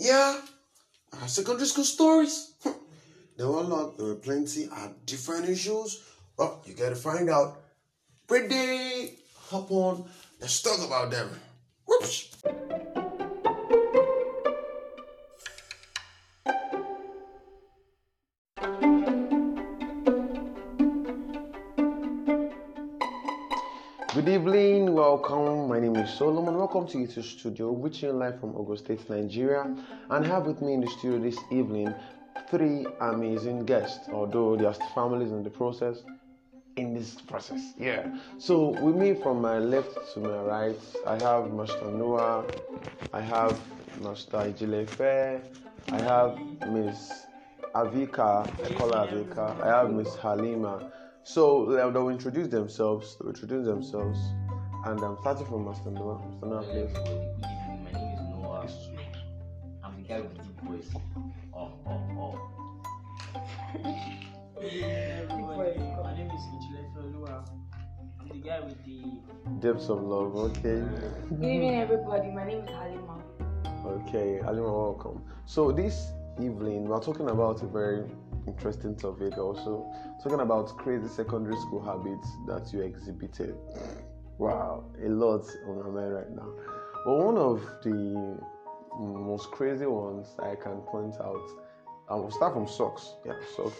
Yeah, 0.00 0.40
our 1.20 1.28
secondary 1.28 1.66
school 1.66 1.84
stories. 1.84 2.54
there 3.36 3.46
were 3.46 3.60
a 3.60 3.68
lot, 3.68 3.98
there 3.98 4.06
were 4.06 4.14
plenty, 4.14 4.64
of 4.64 5.04
different 5.04 5.46
issues. 5.46 6.02
Well, 6.38 6.62
you 6.64 6.72
gotta 6.72 6.96
find 6.96 7.28
out. 7.28 7.60
Pretty, 8.26 9.18
hop 9.50 9.70
on, 9.70 10.08
let's 10.40 10.62
talk 10.62 10.80
about 10.86 11.10
them. 11.10 11.28
Whoops. 11.86 12.34
Name 26.00 26.08
is 26.08 26.14
Solomon. 26.14 26.56
Welcome 26.56 26.86
to 26.88 26.96
YouTube 26.96 27.24
Studio, 27.24 27.72
reaching 27.72 28.18
live 28.18 28.40
from 28.40 28.54
Ogo 28.54 28.78
State, 28.78 29.10
Nigeria. 29.10 29.76
And 30.08 30.24
have 30.24 30.46
with 30.46 30.62
me 30.62 30.72
in 30.72 30.80
the 30.80 30.86
studio 30.86 31.18
this 31.18 31.38
evening 31.50 31.94
three 32.50 32.86
amazing 33.00 33.66
guests, 33.66 34.08
although 34.10 34.56
there 34.56 34.68
are 34.68 34.74
families 34.94 35.30
in 35.30 35.42
the 35.42 35.50
process. 35.50 35.98
In 36.76 36.94
this 36.94 37.20
process, 37.20 37.74
yeah. 37.78 38.16
So 38.38 38.68
with 38.80 38.96
me 38.96 39.12
from 39.12 39.42
my 39.42 39.58
left 39.58 40.14
to 40.14 40.20
my 40.20 40.38
right, 40.38 40.80
I 41.06 41.22
have 41.22 41.52
Master 41.52 41.90
Noah, 41.90 42.46
I 43.12 43.20
have 43.20 43.60
Master 44.00 44.38
Ijilefe, 44.38 45.42
I 45.92 46.00
have 46.00 46.38
Miss 46.68 47.26
Avika, 47.74 48.48
I 48.64 48.74
call 48.74 48.94
her 48.94 49.06
Avika, 49.06 49.60
I 49.62 49.66
have 49.66 49.90
Miss 49.90 50.14
Halima. 50.14 50.90
So 51.24 51.66
they'll 51.66 52.08
introduce 52.08 52.48
themselves, 52.48 53.16
they'll 53.20 53.28
introduce 53.28 53.66
themselves, 53.66 54.18
and 54.84 55.00
I'm 55.02 55.16
starting 55.20 55.46
from 55.46 55.64
Master 55.66 55.90
Noah. 55.90 56.18
Master 56.18 56.46
Noah, 56.46 56.62
Hello, 56.62 56.72
please. 56.72 56.96
everybody. 56.96 57.20
My 57.84 57.92
name 57.92 58.14
is 58.14 58.20
Noah. 58.30 58.66
I'm 59.84 59.96
the 60.02 60.08
guy 60.08 60.20
with 60.20 60.36
the 60.36 60.42
deep 60.42 60.60
voice. 60.62 60.90
Oh, 61.54 61.72
oh, 61.86 61.90
oh. 62.18 62.38
Everybody, 64.62 65.78
my 66.02 66.14
name 66.16 66.30
is 66.30 66.42
Ichilefe 66.54 66.96
Olua. 66.98 67.44
I'm 68.20 68.28
the 68.28 68.38
guy 68.46 68.60
with 68.60 68.84
the 68.84 69.02
Depths 69.60 69.88
of 69.88 70.02
love, 70.02 70.34
okay. 70.36 70.82
Good 71.28 71.44
evening, 71.44 71.80
everybody. 71.80 72.30
My 72.30 72.44
name 72.46 72.60
is 72.64 72.68
Halima. 72.70 73.22
Okay, 73.86 74.40
Alima, 74.40 74.72
welcome. 74.72 75.22
So 75.46 75.72
this 75.72 76.12
evening 76.38 76.84
we're 76.84 77.00
talking 77.00 77.28
about 77.28 77.62
a 77.62 77.66
very 77.66 78.04
interesting 78.46 78.96
topic 78.96 79.36
also. 79.36 79.90
Talking 80.22 80.40
about 80.40 80.76
crazy 80.78 81.08
secondary 81.08 81.56
school 81.56 81.82
habits 81.82 82.28
that 82.46 82.72
you 82.72 82.80
exhibited. 82.80 83.54
Wow, 84.40 84.84
a 85.04 85.08
lot 85.10 85.44
on 85.68 85.76
my 85.80 86.00
mind 86.00 86.14
right 86.14 86.30
now. 86.30 86.48
But 87.04 87.14
one 87.14 87.36
of 87.36 87.60
the 87.82 88.38
most 88.98 89.50
crazy 89.50 89.84
ones 89.84 90.34
I 90.38 90.54
can 90.54 90.80
point 90.80 91.14
out, 91.20 91.46
I 92.08 92.14
will 92.14 92.30
start 92.30 92.54
from 92.54 92.66
socks. 92.66 93.16
Yeah, 93.26 93.34
socks. 93.54 93.76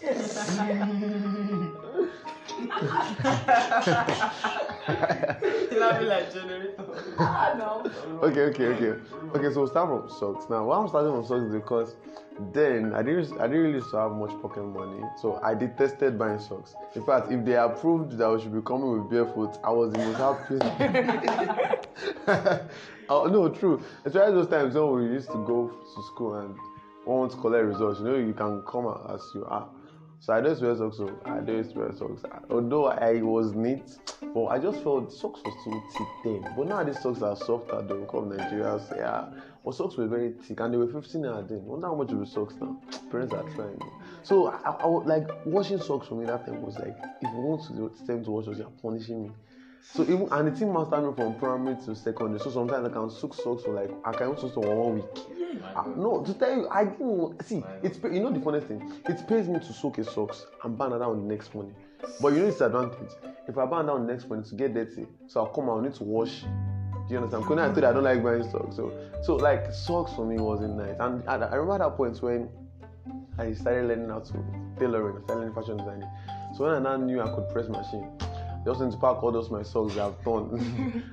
laughing 5.79 6.07
like 6.07 6.33
generator. 6.33 6.83
Ah, 7.17 7.53
no. 7.57 7.83
okay, 8.23 8.41
okay, 8.41 8.65
okay. 8.67 8.99
Okay, 9.35 9.53
so 9.53 9.61
we'll 9.61 9.67
start 9.67 9.89
from 9.89 10.09
socks. 10.19 10.45
Now, 10.49 10.65
why 10.65 10.77
I'm 10.77 10.87
starting 10.87 11.11
from 11.11 11.25
socks 11.25 11.41
is 11.43 11.53
because 11.53 11.95
then 12.53 12.93
I 12.93 13.03
didn't 13.03 13.39
I 13.39 13.47
didn't 13.47 13.61
really 13.61 13.73
used 13.75 13.91
to 13.91 13.97
have 13.97 14.11
much 14.11 14.31
pocket 14.41 14.63
money, 14.63 15.01
so 15.21 15.39
I 15.43 15.53
detested 15.53 16.17
buying 16.17 16.39
socks. 16.39 16.73
In 16.95 17.05
fact, 17.05 17.31
if 17.31 17.45
they 17.45 17.55
approved 17.55 18.17
that 18.17 18.31
we 18.31 18.41
should 18.41 18.53
be 18.53 18.61
coming 18.61 18.91
with 18.91 19.09
barefoot, 19.09 19.57
I 19.63 19.71
was 19.71 19.91
the 19.91 19.99
most 19.99 20.17
happy. 22.27 22.67
oh, 23.09 23.25
no, 23.25 23.49
true. 23.49 23.81
Especially 24.05 24.33
those 24.33 24.47
times 24.47 24.75
when 24.75 24.91
we 24.95 25.03
used 25.05 25.27
to 25.27 25.45
go 25.45 25.67
to 25.69 26.03
school 26.13 26.35
and 26.35 26.55
want 27.05 27.31
to 27.31 27.37
collect 27.37 27.65
results. 27.65 27.99
You 27.99 28.05
know, 28.05 28.15
you 28.15 28.33
can 28.33 28.61
come 28.63 28.87
as 29.09 29.21
you 29.33 29.45
are. 29.45 29.67
So 30.21 30.33
I 30.33 30.41
just 30.41 30.61
wear 30.61 30.75
socks. 30.75 30.97
So 30.97 31.19
I 31.25 31.39
just 31.39 31.75
wear 31.75 31.91
socks. 31.97 32.21
Although 32.51 32.89
I 32.89 33.23
was 33.23 33.53
neat, 33.53 33.97
but 34.35 34.45
I 34.45 34.59
just 34.59 34.83
felt 34.83 35.11
socks 35.11 35.41
was 35.43 35.53
too 35.63 35.81
thick 35.97 36.07
then. 36.23 36.53
But 36.55 36.67
now 36.67 36.83
these 36.83 37.01
socks 37.01 37.23
are 37.23 37.35
softer. 37.35 37.81
They 37.81 37.95
come 38.05 38.29
Nigeria. 38.29 38.79
So 38.87 38.95
yeah, 38.95 39.25
but 39.65 39.73
socks 39.73 39.97
were 39.97 40.07
very 40.07 40.33
thick 40.33 40.59
and 40.59 40.71
they 40.71 40.77
were 40.77 40.87
15 40.87 41.21
naira 41.21 41.47
then. 41.47 41.65
Wonder 41.65 41.87
how 41.87 41.95
much 41.95 42.09
the 42.09 42.23
socks 42.27 42.53
now. 42.61 42.79
Parents 43.09 43.33
are 43.33 43.49
trying. 43.55 43.81
So 44.21 44.49
I, 44.49 44.69
I, 44.69 44.85
like 44.85 45.27
washing 45.43 45.79
socks 45.79 46.07
for 46.07 46.13
me 46.13 46.27
that 46.27 46.45
time 46.45 46.61
was 46.61 46.77
like 46.77 46.95
if 47.23 47.31
you 47.33 47.39
want 47.39 47.63
to 47.63 48.05
tell 48.05 48.23
to 48.23 48.31
wash 48.31 48.45
socks, 48.45 48.59
you're 48.59 48.69
punishing 48.79 49.23
me. 49.23 49.31
So 49.83 50.03
even 50.03 50.27
and 50.31 50.47
the 50.47 50.51
thing 50.51 50.71
mastered 50.71 51.03
me 51.03 51.13
from 51.15 51.35
primary 51.35 51.75
to 51.85 51.95
secondary. 51.95 52.39
So 52.39 52.49
sometimes 52.51 52.87
I 52.87 52.91
can 52.91 53.09
soak 53.09 53.33
socks 53.33 53.63
for 53.63 53.73
like 53.73 53.91
I 54.05 54.13
can 54.13 54.27
also 54.27 54.49
for 54.49 54.61
one 54.61 54.95
week. 54.95 55.63
Ah, 55.75 55.85
no, 55.97 56.23
to 56.23 56.33
tell 56.33 56.55
you, 56.55 56.67
I 56.69 56.85
didn't 56.85 57.43
see. 57.43 57.63
It's 57.83 57.99
you 58.03 58.21
know 58.21 58.31
the 58.31 58.39
funny 58.39 58.61
thing. 58.61 58.91
It 59.05 59.27
pays 59.27 59.47
me 59.47 59.59
to 59.59 59.73
soak 59.73 59.97
a 59.97 60.03
socks 60.03 60.45
and 60.63 60.77
burn 60.77 60.87
another 60.93 61.05
on 61.05 61.27
the 61.27 61.33
next 61.33 61.53
morning. 61.53 61.75
But 62.21 62.33
you 62.33 62.39
know 62.39 62.47
it's 62.47 62.61
advantage. 62.61 63.11
If 63.47 63.57
I 63.57 63.65
burn 63.65 63.87
down 63.87 64.05
the 64.05 64.13
next 64.13 64.29
morning 64.29 64.47
to 64.49 64.55
get 64.55 64.73
dirty, 64.73 65.07
so 65.27 65.41
I'll 65.41 65.47
come 65.47 65.69
out. 65.69 65.79
I 65.79 65.83
need 65.83 65.95
to 65.95 66.03
wash. 66.03 66.41
Do 66.41 66.47
you 67.09 67.17
understand? 67.17 67.43
Because 67.43 67.59
I 67.59 67.65
told 67.65 67.77
you 67.77 67.87
I 67.87 67.93
don't 67.93 68.03
like 68.03 68.23
buying 68.23 68.49
socks. 68.49 68.75
So 68.75 68.93
so 69.23 69.35
like 69.35 69.73
socks 69.73 70.13
for 70.13 70.25
me 70.25 70.37
wasn't 70.37 70.77
nice. 70.77 70.95
And 70.99 71.27
I, 71.27 71.35
I 71.35 71.55
remember 71.55 71.85
that 71.89 71.97
point 71.97 72.21
when 72.21 72.49
I 73.37 73.53
started 73.53 73.87
learning 73.87 74.09
how 74.09 74.19
to 74.19 74.33
tailoring, 74.79 75.21
started 75.23 75.41
learning 75.41 75.55
fashion 75.55 75.77
designing. 75.77 76.09
So 76.55 76.65
when 76.65 76.73
I 76.75 76.79
now 76.79 76.97
knew 76.97 77.21
I 77.21 77.33
could 77.35 77.49
press 77.49 77.67
machine, 77.67 78.07
just 78.65 78.81
need 78.81 78.91
to 78.91 78.97
pack 78.97 79.23
all 79.23 79.31
those 79.31 79.49
my 79.49 79.63
socks 79.63 79.95
that 79.95 80.05
I've 80.05 80.23
torn. 80.23 80.49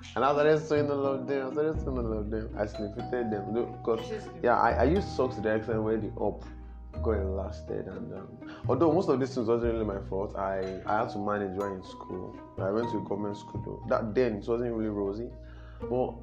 and 0.17 0.25
I 0.25 0.33
started 0.33 0.67
sewing 0.67 0.91
all 0.91 1.07
of 1.07 1.27
them. 1.27 1.49
I 1.49 1.53
started 1.53 1.81
sewing 1.81 1.99
all 1.99 2.19
of 2.19 2.31
them. 2.31 2.55
I 2.59 2.67
snifted 2.67 3.11
them. 3.11 3.53
Because 3.55 4.01
yeah, 4.43 4.59
I, 4.59 4.71
I 4.73 4.85
used 4.85 5.09
socks 5.09 5.37
to 5.37 5.41
the 5.41 5.55
extent 5.55 5.83
where 5.83 5.97
the 5.97 6.09
up 6.21 6.45
got 7.03 7.25
lasted 7.25 7.87
and 7.87 8.13
um, 8.15 8.29
although 8.67 8.91
most 8.93 9.09
of 9.09 9.21
these 9.21 9.33
things 9.33 9.47
wasn't 9.47 9.73
really 9.73 9.85
my 9.85 10.01
fault, 10.09 10.35
I, 10.37 10.81
I 10.87 11.01
had 11.01 11.11
to 11.11 11.19
manage 11.19 11.57
while 11.57 11.73
in 11.73 11.83
school. 11.85 12.37
I 12.59 12.71
went 12.71 12.91
to 12.91 12.99
a 12.99 13.03
government 13.03 13.37
school 13.37 13.63
though. 13.65 13.83
That 13.89 14.15
then 14.15 14.37
it 14.37 14.49
wasn't 14.49 14.73
really 14.73 14.89
rosy. 14.89 15.29
But 15.81 16.15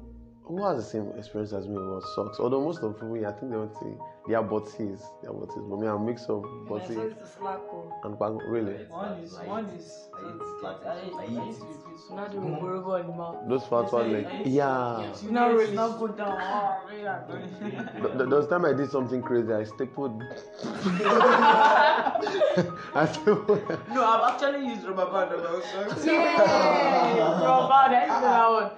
who 0.44 0.64
has 0.64 0.76
the 0.76 0.82
same 0.82 1.12
experience 1.16 1.52
as 1.52 1.66
me 1.66 1.76
about 1.76 2.02
socks? 2.14 2.38
Although 2.38 2.60
most 2.60 2.82
of 2.82 2.94
people, 2.94 3.26
I 3.26 3.32
think 3.32 3.52
they 3.52 3.58
would 3.58 3.74
say 3.74 3.96
they 4.26 4.34
are 4.34 4.42
botties, 4.42 5.02
they 5.22 5.28
are 5.28 5.34
botties. 5.34 5.62
But 5.68 5.78
me, 5.78 5.86
I'm 5.86 6.02
a 6.02 6.04
mix 6.04 6.24
of 6.24 6.42
My 6.42 6.68
botty 6.68 6.94
son 6.94 7.16
is 7.22 7.36
a 7.40 7.46
oh. 7.46 7.92
and 8.04 8.18
bag. 8.18 8.32
Really, 8.46 8.74
One 8.88 9.12
is 9.20 9.32
one 9.44 9.66
is 9.66 10.08
so. 12.08 12.14
Not 12.14 12.32
doing 12.32 12.54
horrible 12.54 12.94
anymore. 12.96 13.42
those 13.48 13.62
fat 13.64 13.92
ones 13.92 14.12
like 14.12 14.28
yeah. 14.44 15.14
You 15.22 15.30
Not 15.30 15.54
really. 15.54 15.74
Not 15.74 15.98
go 15.98 16.08
down. 16.08 16.38
Oh, 16.40 16.80
yeah, 16.94 17.22
Th- 17.30 18.12
th- 18.16 18.28
There 18.28 18.46
time 18.46 18.64
I 18.64 18.72
did 18.72 18.90
something 18.90 19.22
crazy. 19.22 19.52
I 19.52 19.64
stapled. 19.64 20.22
I 22.94 23.08
stapled. 23.12 23.78
No, 23.90 24.04
I've 24.04 24.34
actually 24.34 24.66
used 24.68 24.84
rubber 24.84 25.10
band 25.10 25.32
about 25.40 25.64
socks. 25.64 26.04
Yeah, 26.04 27.38
bro, 27.40 27.68
bad. 27.68 27.92
I 27.92 28.04
used 28.06 28.22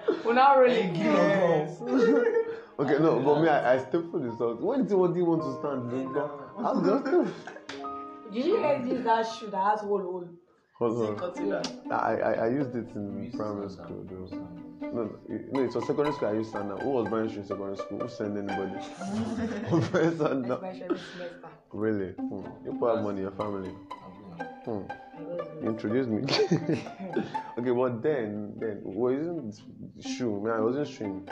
one. 0.07 0.25
We're 0.25 0.35
not 0.35 0.59
really. 0.59 0.91
Yes. 0.95 2.45
Okay, 2.81 2.99
no, 3.01 3.19
but 3.21 3.43
me, 3.43 3.49
I, 3.49 3.75
I 3.75 3.79
stapled 3.79 4.23
the 4.23 4.37
socks. 4.37 4.63
When 4.63 4.87
did 4.87 4.97
what 4.97 5.13
do 5.13 5.19
you 5.19 5.25
want 5.25 5.43
to 5.43 5.53
stand? 5.59 6.17
I 6.17 6.73
was 6.73 6.87
just 6.87 7.07
stapled. 7.07 8.33
Did 8.33 8.45
you 8.45 8.59
guys 8.61 8.87
use 8.87 9.05
that 9.05 9.27
shoe 9.27 9.49
that 9.49 9.65
has 9.71 9.81
hole 9.81 9.99
hole? 10.01 10.29
Hold 10.79 11.09
on. 11.09 11.17
Concealer. 11.17 11.63
I, 11.91 11.95
I, 11.95 12.33
I 12.45 12.49
used 12.51 12.77
it 12.77 12.87
in 12.95 13.33
primary 13.37 13.69
school, 13.69 14.07
though. 14.09 14.37
No, 14.81 14.89
no, 14.93 15.11
it- 15.29 15.53
no, 15.53 15.63
it 15.65 15.75
was 15.75 15.87
secondary 15.87 16.15
school. 16.15 16.29
I 16.29 16.33
used 16.35 16.53
sandal. 16.53 16.79
Who 16.79 16.91
was 16.91 17.09
buying 17.09 17.29
shoes 17.29 17.39
in 17.39 17.45
secondary 17.47 17.77
school? 17.79 17.99
Who 17.99 18.09
sent 18.09 18.37
anybody? 18.39 18.79
Who 19.71 19.81
buying 19.81 20.17
sandal? 20.17 20.59
That's 20.61 20.79
my 20.79 20.85
every 20.85 20.99
semester. 20.99 21.49
Really? 21.73 22.13
Hmm. 22.13 22.47
You 22.65 22.77
put 22.79 22.95
have 22.95 23.05
money 23.05 23.17
in 23.17 23.23
your 23.23 23.33
family. 23.33 23.71
Hmm. 24.65 24.71
I 24.71 25.23
was 25.23 25.47
You 25.63 25.69
introduced 25.69 26.09
me. 26.11 26.23
okay, 27.59 27.71
but 27.73 28.03
then, 28.03 28.55
then 28.59 28.81
we 28.85 28.95
were 28.97 29.13
using 29.15 29.53
shoe. 30.01 30.41
Man, 30.41 30.53
I 30.53 30.61
wasn't 30.61 30.87
shoeing 30.87 31.29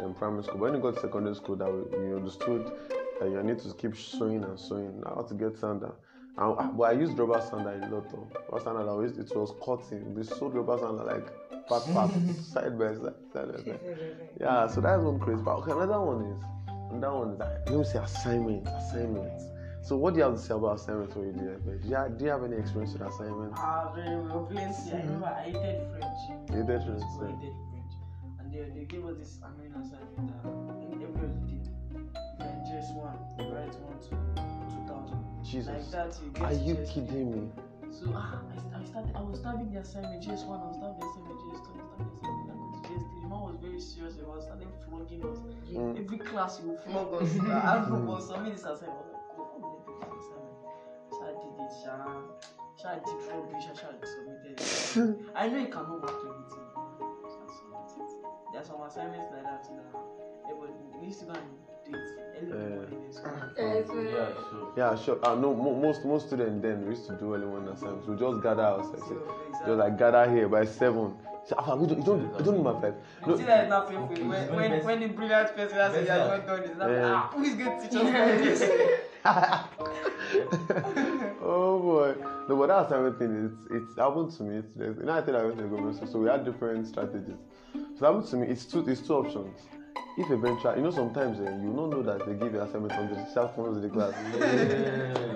in 0.00 0.14
primary 0.14 0.42
school. 0.42 0.58
But 0.58 0.72
when 0.72 0.74
you 0.74 0.80
got 0.80 0.94
to 0.94 1.00
secondary 1.00 1.34
school, 1.34 1.56
that 1.56 1.68
you 1.68 2.16
understood 2.16 2.70
that 3.20 3.30
you 3.30 3.42
need 3.42 3.58
to 3.60 3.74
keep 3.74 3.96
sewing 3.96 4.44
and 4.44 4.58
sewing. 4.58 5.02
I 5.06 5.16
had 5.16 5.28
to 5.28 5.34
get 5.34 5.56
sandal. 5.58 5.94
And, 6.38 6.76
but 6.76 6.84
I 6.84 6.92
used 6.92 7.18
rubber 7.18 7.40
sandal 7.40 7.74
a 7.74 7.86
lot. 7.94 8.10
Though. 8.10 8.28
Rubber 8.50 8.64
sandal, 8.64 8.98
I 8.98 9.02
used, 9.02 9.18
it 9.18 9.36
was 9.36 9.54
cutting. 9.64 10.14
We 10.14 10.22
sewed 10.24 10.54
rubber 10.54 10.78
sandal 10.78 11.06
like 11.06 11.66
part 11.68 11.84
part, 11.92 12.10
side 12.42 12.78
by 12.78 12.94
side, 12.94 13.14
side 13.32 13.52
by 13.52 13.62
side. 13.64 13.80
Yeah, 14.40 14.66
so 14.68 14.80
that's 14.80 15.02
one 15.02 15.18
crazy. 15.18 15.42
But 15.42 15.56
okay, 15.58 15.72
another 15.72 16.00
one 16.00 16.24
is, 16.26 16.42
another 16.92 17.18
one 17.18 17.30
is 17.32 17.38
that 17.38 17.62
let 17.70 17.78
me 17.78 17.84
say 17.84 17.98
assignments, 17.98 18.70
assignments. 18.70 19.44
So 19.82 19.96
what 19.96 20.14
do 20.14 20.18
you 20.18 20.24
have 20.24 20.34
to 20.34 20.40
say 20.40 20.52
about 20.52 20.80
assignments 20.80 21.14
when 21.14 21.26
you 21.26 21.32
do 21.32 21.44
that? 21.46 21.82
Do 21.82 21.88
you, 21.88 21.94
have, 21.94 22.18
do 22.18 22.24
you 22.24 22.30
have 22.32 22.42
any 22.42 22.56
experience 22.56 22.92
with 22.92 23.02
assignments? 23.02 23.56
Ah, 23.56 23.92
very 23.94 24.16
well, 24.16 24.44
plenty. 24.50 24.92
I 24.92 24.96
remember 24.96 25.26
I 25.26 25.42
hated 25.44 25.88
French. 25.92 26.50
You 26.50 26.56
hated 26.56 26.66
French, 26.66 27.02
I 27.02 27.26
hated 27.26 27.38
French. 27.38 27.65
And 28.46 28.54
they, 28.54 28.78
they 28.78 28.84
gave 28.86 29.04
us 29.04 29.16
this 29.18 29.38
annoying 29.42 29.74
assignment 29.74 30.30
that 30.30 30.46
in 30.94 31.02
every 31.02 31.18
holiday, 31.18 31.58
you 32.38 32.62
just 32.70 32.94
one, 32.94 33.18
you 33.38 33.50
write 33.50 33.74
one 33.82 33.98
to 33.98 34.10
2000. 34.86 35.18
Jesus. 35.42 35.66
Like 35.66 35.90
that, 35.90 36.14
you 36.22 36.30
get 36.30 36.42
Are 36.42 36.52
you 36.54 36.74
just- 36.74 36.92
kidding 36.94 37.30
me? 37.32 37.50
So 37.90 38.06
ah, 38.14 38.38
I, 38.50 38.78
I 38.78 38.84
started. 38.84 39.16
I 39.16 39.22
was 39.22 39.38
starting 39.40 39.72
the 39.72 39.80
assignment 39.80 40.22
just 40.22 40.46
one. 40.46 40.60
I 40.60 40.66
was 40.66 40.76
starting 40.76 40.98
the 41.00 41.06
assignment 41.06 41.38
just 41.50 41.64
two. 41.64 41.74
I 41.74 42.02
was 42.02 42.14
starting 42.18 42.38
the 42.38 42.46
assignment. 42.46 42.70
I 42.70 42.70
go 42.70 42.82
to 42.82 42.94
just 42.94 43.06
three. 43.10 43.26
Man 43.26 43.40
was 43.46 43.56
very 43.62 43.80
serious 43.80 44.14
about 44.18 44.42
starting 44.42 44.70
flogging 44.86 45.22
us. 45.26 45.38
Mm. 45.70 45.98
Every 45.98 46.18
class 46.18 46.60
you 46.62 46.70
will 46.70 46.78
flog 46.86 47.22
us. 47.22 47.30
I 47.40 47.78
asked 47.78 47.88
for 47.90 48.20
submit 48.20 48.52
this 48.54 48.62
assignment. 48.66 48.94
I 48.94 49.06
was 49.06 49.10
like, 49.10 49.26
oh, 49.38 49.46
how 49.46 49.58
will 49.58 49.74
I 49.74 49.86
do 49.86 50.06
this 50.14 50.26
assignment? 50.30 50.86
Sha 51.14 51.26
did 51.34 51.56
it, 51.62 51.72
Sha. 51.82 51.96
Sha 52.78 52.90
did 53.06 53.18
rubbish, 53.26 53.64
Sha 53.66 53.74
Sha 53.74 53.88
submitted 54.06 54.54
it. 54.54 55.30
I 55.38 55.46
know 55.48 55.58
you 55.62 55.70
cannot 55.70 56.02
work 56.02 56.20
everything. 56.26 56.65
Some 58.66 58.82
assignments 58.82 59.26
like 59.32 59.44
that 59.44 59.62
that 59.62 59.70
everybody 60.50 60.72
we 61.00 61.06
used 61.06 61.20
to 61.20 61.26
go 61.26 61.32
and 61.32 61.42
do 61.86 61.94
it 61.94 62.00
early 62.36 62.40
in 62.40 62.48
the 62.50 62.56
Yeah. 62.56 62.76
morning 62.76 63.02
in 63.06 63.12
school. 63.12 63.32
Yeah, 64.04 64.28
sure. 64.50 64.72
Yeah, 64.76 64.94
sure. 64.96 65.18
Uh, 65.24 65.34
no, 65.36 65.54
mo- 65.54 65.74
most 65.74 66.04
most 66.04 66.26
students 66.26 66.60
then 66.62 66.82
we 66.82 66.88
used 66.90 67.06
to 67.06 67.12
do 67.14 67.34
early 67.34 67.46
morning 67.46 67.68
assignments. 67.68 68.06
We 68.08 68.16
just 68.16 68.42
gather 68.42 68.62
ourselves. 68.62 69.02
So, 69.08 69.14
Just 69.66 69.78
like 69.78 69.96
gather 69.98 70.28
here 70.30 70.48
by 70.48 70.64
seven. 70.64 71.14
Say, 71.44 71.54
"Ah, 71.58 71.76
we 71.76 71.86
don't, 71.86 71.98
you 71.98 72.04
don't, 72.04 72.22
you 72.38 72.44
don't 72.44 72.56
know 72.56 72.62
my 72.74 72.80
five. 72.80 72.94
You 73.22 73.28
No, 73.28 73.36
see 73.36 73.44
that 73.44 73.60
it's 73.60 73.68
not 73.70 73.88
painful 73.88 74.16
when, 74.28 74.54
when, 74.56 74.84
when 74.84 75.00
the 75.00 75.06
brilliant 75.06 75.54
person 75.54 75.78
has 75.78 75.92
said, 75.92 76.06
best 76.06 76.18
yeah, 76.18 76.28
one. 76.28 76.38
not 76.38 76.46
done 76.48 76.60
this. 76.62 76.76
Now, 76.76 76.88
Yeah. 76.88 77.14
ah, 77.14 77.28
who 77.32 77.42
is 77.44 77.54
going 77.54 77.80
to 77.80 77.88
teach 77.88 77.94
us 77.94 78.40
this? 78.42 78.62
oh 81.40 81.78
boy. 81.80 82.14
No, 82.48 82.56
but 82.56 82.66
that's 82.66 82.90
everything. 82.92 83.32
It's 83.46 83.66
it's 83.70 83.94
happened 83.96 84.32
to 84.32 84.42
me. 84.42 84.56
It's, 84.58 84.76
you 84.76 84.94
know, 85.06 85.12
I 85.12 85.20
think 85.22 85.36
I 85.36 85.44
went 85.44 85.56
to 85.58 85.62
the 85.62 85.68
government 85.68 85.94
school, 85.96 86.08
so 86.08 86.18
we 86.18 86.26
had 86.28 86.44
different 86.44 86.84
strategies. 86.88 87.38
So 87.98 88.04
it 88.04 88.12
happened 88.12 88.30
to 88.30 88.36
me. 88.36 88.46
It's 88.48 88.64
two. 88.66 88.86
It's 88.88 89.00
two 89.00 89.14
options. 89.14 89.58
If 90.18 90.30
eventually, 90.30 90.76
you 90.76 90.82
know, 90.82 90.90
sometimes 90.90 91.38
eh, 91.40 91.42
you 91.62 91.72
don't 91.74 91.90
know 91.90 92.02
that 92.02 92.26
they 92.26 92.34
give 92.34 92.52
you 92.54 92.60
assignment 92.60 92.92
from 92.94 93.08
the 93.08 93.16
teacher 93.16 93.50
comes 93.54 93.76
to 93.76 93.80
the 93.80 93.88
class. 93.88 94.14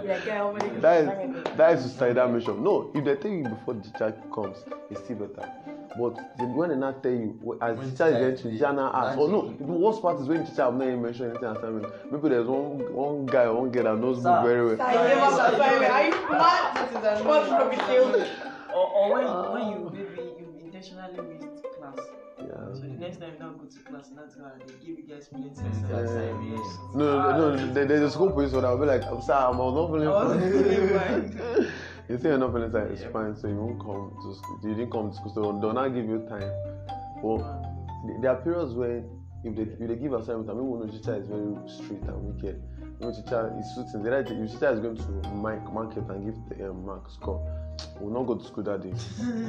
Like, 0.06 0.26
yeah, 0.26 0.38
how 0.38 0.52
many 0.52 0.80
that 0.80 1.04
is 1.04 1.44
that 1.56 1.72
is 1.78 1.82
suicidal 1.84 2.28
mission. 2.28 2.62
No, 2.64 2.90
if 2.94 3.04
they 3.04 3.16
tell 3.16 3.30
you 3.30 3.44
before 3.44 3.74
the 3.74 3.82
teacher 3.82 4.14
comes, 4.34 4.56
it's 4.90 5.00
still 5.04 5.16
better. 5.16 5.50
But 5.98 6.36
the, 6.38 6.46
when 6.46 6.70
they 6.70 6.76
not 6.76 7.02
tell 7.02 7.12
you, 7.12 7.58
as 7.60 7.76
the 7.76 7.82
When 7.82 7.90
teacher 7.90 7.90
is 7.90 7.92
teacher 7.92 8.10
there, 8.10 8.30
is 8.30 8.42
the 8.42 8.50
teacher 8.50 8.72
now 8.72 8.90
ask. 8.94 9.18
Oh 9.18 9.26
no, 9.26 9.42
magic. 9.42 9.58
the 9.58 9.64
worst 9.64 10.02
part 10.02 10.20
is 10.20 10.26
when 10.28 10.46
teacher 10.46 10.62
have 10.62 10.74
not 10.74 10.86
even 10.86 11.02
mentioned 11.02 11.30
anything 11.30 11.48
assignment. 11.48 12.12
Maybe 12.12 12.28
there's 12.30 12.46
one 12.46 12.92
one 12.94 13.26
guy, 13.26 13.44
or 13.44 13.60
one 13.60 13.70
girl 13.70 13.84
that 13.84 13.98
knows 14.00 14.22
Sir. 14.22 14.22
book 14.22 14.44
very 14.44 14.64
well. 14.66 14.80
I 14.80 14.92
gave 15.08 15.18
up 15.18 15.52
assignment. 15.52 15.92
Are 15.92 16.04
you 16.04 16.10
mad? 16.30 16.74
That 16.74 16.90
is 16.90 16.96
annoying. 16.96 17.24
What's 17.26 17.50
wrong 17.50 17.68
with 17.68 17.88
you? 17.88 18.26
Or, 18.74 18.86
or 18.86 19.12
when, 19.12 19.26
when 19.52 19.72
you 19.72 19.90
So 22.74 22.80
the 22.82 22.88
next 22.88 23.18
time 23.18 23.32
you 23.32 23.38
don't 23.38 23.58
go 23.58 23.64
to 23.66 23.78
class, 23.80 24.10
that's 24.14 24.36
why 24.36 24.50
they 24.58 24.72
give 24.86 24.98
you 24.98 25.06
guys 25.08 25.28
plenty 25.28 25.48
of 25.50 25.56
assignments. 25.56 26.78
No, 26.94 27.32
no, 27.32 27.56
no. 27.56 27.72
There, 27.74 27.84
there's 27.86 28.02
a 28.02 28.10
school 28.10 28.30
police, 28.30 28.52
so 28.52 28.64
I'll 28.64 28.78
be 28.78 28.86
like, 28.86 29.04
I'm 29.04 29.20
sorry, 29.22 29.44
I'm 29.50 29.56
not 29.56 29.86
feeling 29.90 30.88
fine. 30.98 31.72
you 32.08 32.18
say 32.18 32.28
you're 32.28 32.38
not 32.38 32.52
feeling 32.52 32.70
fine, 32.70 32.88
it's 32.92 33.02
Yeah. 33.02 33.10
fine, 33.10 33.36
so 33.36 33.48
you 33.48 33.56
won't 33.56 33.80
come 33.80 34.12
to 34.22 34.34
school. 34.34 34.60
You 34.62 34.74
didn't 34.74 34.92
come 34.92 35.10
to 35.10 35.16
school, 35.16 35.32
so 35.34 35.58
they'll 35.60 35.72
not 35.72 35.88
give 35.88 36.06
you 36.06 36.18
time. 36.28 36.50
But 37.22 37.38
mm-hmm. 37.38 38.08
th- 38.08 38.20
there 38.22 38.30
are 38.30 38.40
periods 38.42 38.74
when 38.74 39.08
if 39.44 39.56
they 39.56 39.62
if 39.62 39.88
they 39.88 39.96
give 39.96 40.12
assignment, 40.12 40.50
I 40.50 40.54
mean, 40.54 40.68
when 40.68 40.86
the 40.86 40.92
teacher 40.92 41.16
is 41.16 41.26
very 41.26 41.56
strict 41.66 42.04
and 42.04 42.34
wicked. 42.34 42.62
When 43.00 43.12
the 43.12 43.22
teacher 43.22 43.52
is 43.58 43.66
shooting, 43.74 44.02
the 44.02 44.10
right, 44.10 44.20
if 44.20 44.28
the 44.28 44.46
teacher 44.46 44.70
is 44.72 44.80
going 44.80 44.96
to 44.96 45.28
mark, 45.30 45.72
mark 45.72 45.96
it 45.96 46.04
and 46.04 46.24
give 46.24 46.58
the 46.58 46.68
um, 46.68 46.84
mark 46.84 47.10
score, 47.10 47.40
we'll 47.98 48.12
not 48.12 48.26
go 48.26 48.34
to 48.36 48.44
school 48.44 48.62
that 48.64 48.82
day. 48.82 48.92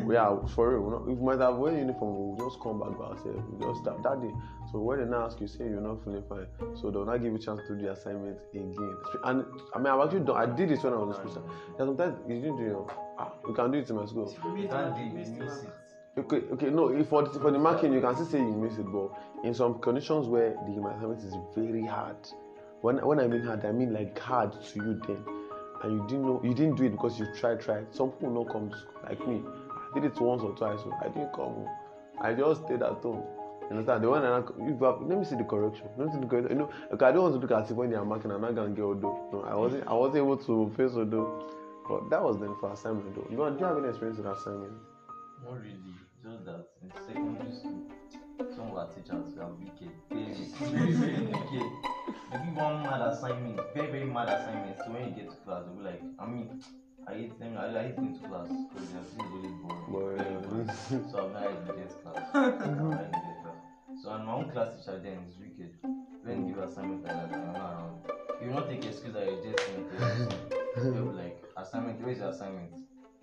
we 0.06 0.16
are 0.16 0.48
for 0.56 0.70
real. 0.72 0.82
We'll 0.82 1.00
not, 1.02 1.12
if 1.12 1.18
we 1.18 1.26
might 1.26 1.40
have 1.44 1.58
wear 1.58 1.78
uniform, 1.78 2.38
we'll 2.38 2.50
just 2.50 2.62
come 2.64 2.80
back 2.80 2.98
by 2.98 3.06
ourselves. 3.12 3.44
We'll 3.52 3.72
just 3.74 3.84
start 3.84 4.02
that 4.04 4.22
day. 4.22 4.32
So 4.72 4.80
when 4.80 5.00
they 5.00 5.06
now 5.06 5.26
ask 5.26 5.42
you, 5.42 5.48
say 5.48 5.66
you're 5.66 5.82
not 5.82 6.02
feeling 6.06 6.24
fine, 6.30 6.48
so 6.80 6.90
they'll 6.92 7.04
not 7.06 7.18
give 7.18 7.34
you 7.34 7.36
a 7.36 7.40
chance 7.40 7.60
to 7.68 7.76
do 7.76 7.82
the 7.82 7.92
assignment 7.92 8.38
again. 8.54 8.74
And 9.26 9.44
I 9.76 9.80
mean, 9.80 9.88
I've 9.88 10.00
actually 10.00 10.22
done. 10.22 10.38
I 10.38 10.46
did 10.46 10.70
this 10.70 10.82
when 10.84 10.94
I 10.94 10.96
was 10.96 11.18
in 11.18 11.30
school. 11.30 11.44
There's 11.78 11.90
sometimes 11.90 12.20
you 12.30 12.36
didn't 12.40 12.56
do 12.58 12.88
it. 12.88 12.96
Ah, 13.20 13.34
you 13.46 13.54
can 13.54 13.70
do 13.70 13.80
it 13.80 13.90
in 13.90 13.96
my 13.98 14.06
school. 14.06 14.34
You 14.46 14.52
missed 14.56 14.72
That 14.72 14.92
one, 14.92 14.94
day 14.96 15.04
you 15.04 15.12
you 15.12 15.18
missed 15.18 15.32
miss 15.34 15.50
one. 15.58 15.66
it. 15.68 16.20
Okay, 16.20 16.42
okay, 16.54 16.70
no. 16.70 16.88
If 16.90 17.08
for 17.10 17.24
the, 17.24 17.38
for 17.40 17.52
the 17.52 17.60
marking, 17.60 17.92
you 17.92 18.00
can 18.00 18.14
still 18.16 18.28
say 18.28 18.38
you 18.40 18.56
miss 18.56 18.78
it, 18.78 18.86
but 18.90 19.12
in 19.44 19.54
some 19.54 19.80
conditions 19.80 20.28
where 20.28 20.52
the 20.66 20.72
assignment 20.72 21.20
is 21.24 21.36
very 21.54 21.86
hard. 21.86 22.16
When 22.82 22.98
when 23.06 23.20
I 23.20 23.28
mean 23.28 23.44
hard, 23.44 23.64
I 23.66 23.72
mean 23.72 23.94
like 23.94 24.18
hard 24.18 24.54
to 24.54 24.76
you 24.80 25.00
then, 25.08 25.24
and 25.84 25.94
you 25.94 26.08
didn't 26.08 26.26
know 26.26 26.42
you 26.44 26.54
didn't 26.54 26.76
do 26.76 26.84
it 26.84 26.92
because 26.92 27.20
you 27.20 27.28
tried, 27.40 27.62
tried. 27.62 27.94
Some 27.94 28.12
people 28.12 28.32
not 28.32 28.52
come 28.52 28.70
to 28.72 28.78
like 29.04 29.26
me. 29.28 29.44
I 29.92 30.00
did 30.00 30.12
it 30.12 30.20
once 30.20 30.42
or 30.42 30.56
twice, 30.56 30.80
so 30.80 30.94
I 31.00 31.10
didn't 31.10 31.34
come. 31.34 31.46
Oh. 31.46 31.70
I 32.20 32.34
just 32.34 32.66
stayed 32.66 32.82
at 32.82 32.94
home. 33.02 33.24
Understand? 33.70 34.04
The 34.04 34.10
one 34.10 34.22
that 34.22 34.32
I, 34.32 34.38
I, 34.38 34.90
let 35.00 35.18
me 35.18 35.24
see 35.24 35.36
the 35.36 35.46
correction. 35.46 35.88
Let 35.98 36.08
me 36.08 36.14
see 36.14 36.20
the 36.20 36.28
correction. 36.28 36.52
You 36.52 36.64
know, 36.64 36.72
okay, 36.92 37.06
I 37.06 37.12
don't 37.14 37.24
want 37.24 37.36
to 37.36 37.40
look 37.40 37.52
as 37.52 37.72
if 37.72 37.78
when 37.78 37.90
they 37.90 37.96
are 37.96 38.04
marking, 38.04 38.32
I'm 38.32 38.42
not 38.42 38.54
gonna 38.54 38.70
get 38.70 38.84
Odo. 38.84 39.30
No, 39.32 39.44
I 39.48 39.56
wasn't. 39.56 39.88
I 39.88 39.94
wasn't 39.94 40.18
able 40.18 40.38
to 40.38 40.74
face 40.76 40.92
Odo. 40.96 41.48
But 41.88 42.10
that 42.10 42.24
was 42.24 42.40
then 42.40 42.56
for 42.60 42.72
assignment 42.72 43.16
though. 43.16 43.28
You 43.30 43.38
know, 43.38 43.50
do 43.50 43.60
you 43.60 43.66
have 43.66 43.78
any 43.78 43.90
experience 43.90 44.18
with 44.18 44.28
assignment? 44.28 44.74
Not 45.46 45.60
really. 45.60 45.96
Just 46.24 46.46
that 46.46 46.66
in 46.84 46.92
secondary 47.08 47.56
school, 47.56 47.82
some 48.56 48.72
of 48.72 48.78
our 48.78 48.88
teachers 48.94 49.34
were 49.36 49.48
wicked. 49.56 49.92
Very, 50.10 50.92
very 50.94 51.26
wicked. 51.28 52.01
They 52.32 52.38
give 52.38 52.56
one 52.56 52.84
mad 52.84 53.02
assignment, 53.02 53.60
very, 53.74 53.92
very 53.92 54.06
mad 54.06 54.30
assignment. 54.30 54.78
So 54.86 54.92
when 54.92 55.10
you 55.10 55.12
get 55.12 55.30
to 55.30 55.36
class, 55.38 55.64
they'll 55.66 55.76
be 55.76 55.84
like, 55.84 56.02
I 56.18 56.26
mean, 56.26 56.62
I 57.08 57.14
hate 57.14 57.40
them, 57.40 57.58
I, 57.58 57.68
I 57.78 57.84
hate 57.84 57.98
going 57.98 58.14
to 58.20 58.28
class 58.28 58.48
because 58.48 58.90
they 58.90 58.98
are 59.00 59.04
still 59.04 59.26
really 59.36 59.54
boring. 59.60 59.86
Boring. 59.92 60.72
So 61.12 61.26
I'm 61.28 61.34
not 61.34 61.68
to 61.68 61.74
get 61.74 62.04
class. 62.04 62.32
So 62.32 62.40
I'm 62.40 62.90
not 62.90 63.02
able 63.02 63.12
to 63.12 63.36
class. 63.44 64.02
So 64.02 64.10
and 64.12 64.26
my 64.26 64.34
own 64.34 64.50
class 64.52 64.70
teacher 64.80 65.00
then 65.04 65.18
is 65.28 65.38
wicked. 65.38 65.72
When 66.24 66.48
you 66.48 66.54
give 66.56 66.64
assignment 66.64 67.04
like 67.04 67.14
that, 67.32 67.38
I'm 67.38 67.54
not 67.54 67.56
around. 67.60 67.96
You 68.42 68.48
will 68.48 68.56
not 68.56 68.70
take 68.70 68.86
excuse 68.86 69.14
that 69.14 69.26
you're 69.26 69.44
just 69.52 69.68
going 69.68 69.90
to 69.90 70.36
They'll 70.94 71.06
be 71.06 71.18
like, 71.18 71.44
assignment, 71.58 72.00
where's 72.02 72.20
your 72.20 72.30
assignment? 72.30 72.72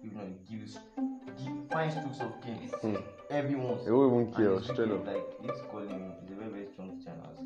You 0.03 0.11
know, 0.13 0.27
give, 0.49 0.61
you- 0.61 0.81
give 1.39 1.71
fine 1.71 1.91
strokes 1.91 2.21
of 2.21 2.41
cane. 2.43 2.69
Hmm. 2.83 2.97
Everyone. 3.31 3.79
They 3.85 3.91
won't 3.91 4.13
even 4.13 4.35
care, 4.35 4.63
straight 4.63 4.91
up. 4.91 5.07
Like, 5.07 5.25
used 5.43 5.63
to 5.63 5.69
he's 6.21 6.31
a 6.31 6.35
very, 6.35 6.51
very 6.51 6.67
strong 6.73 6.97
teacher 6.99 7.13
in 7.13 7.23
school. 7.35 7.38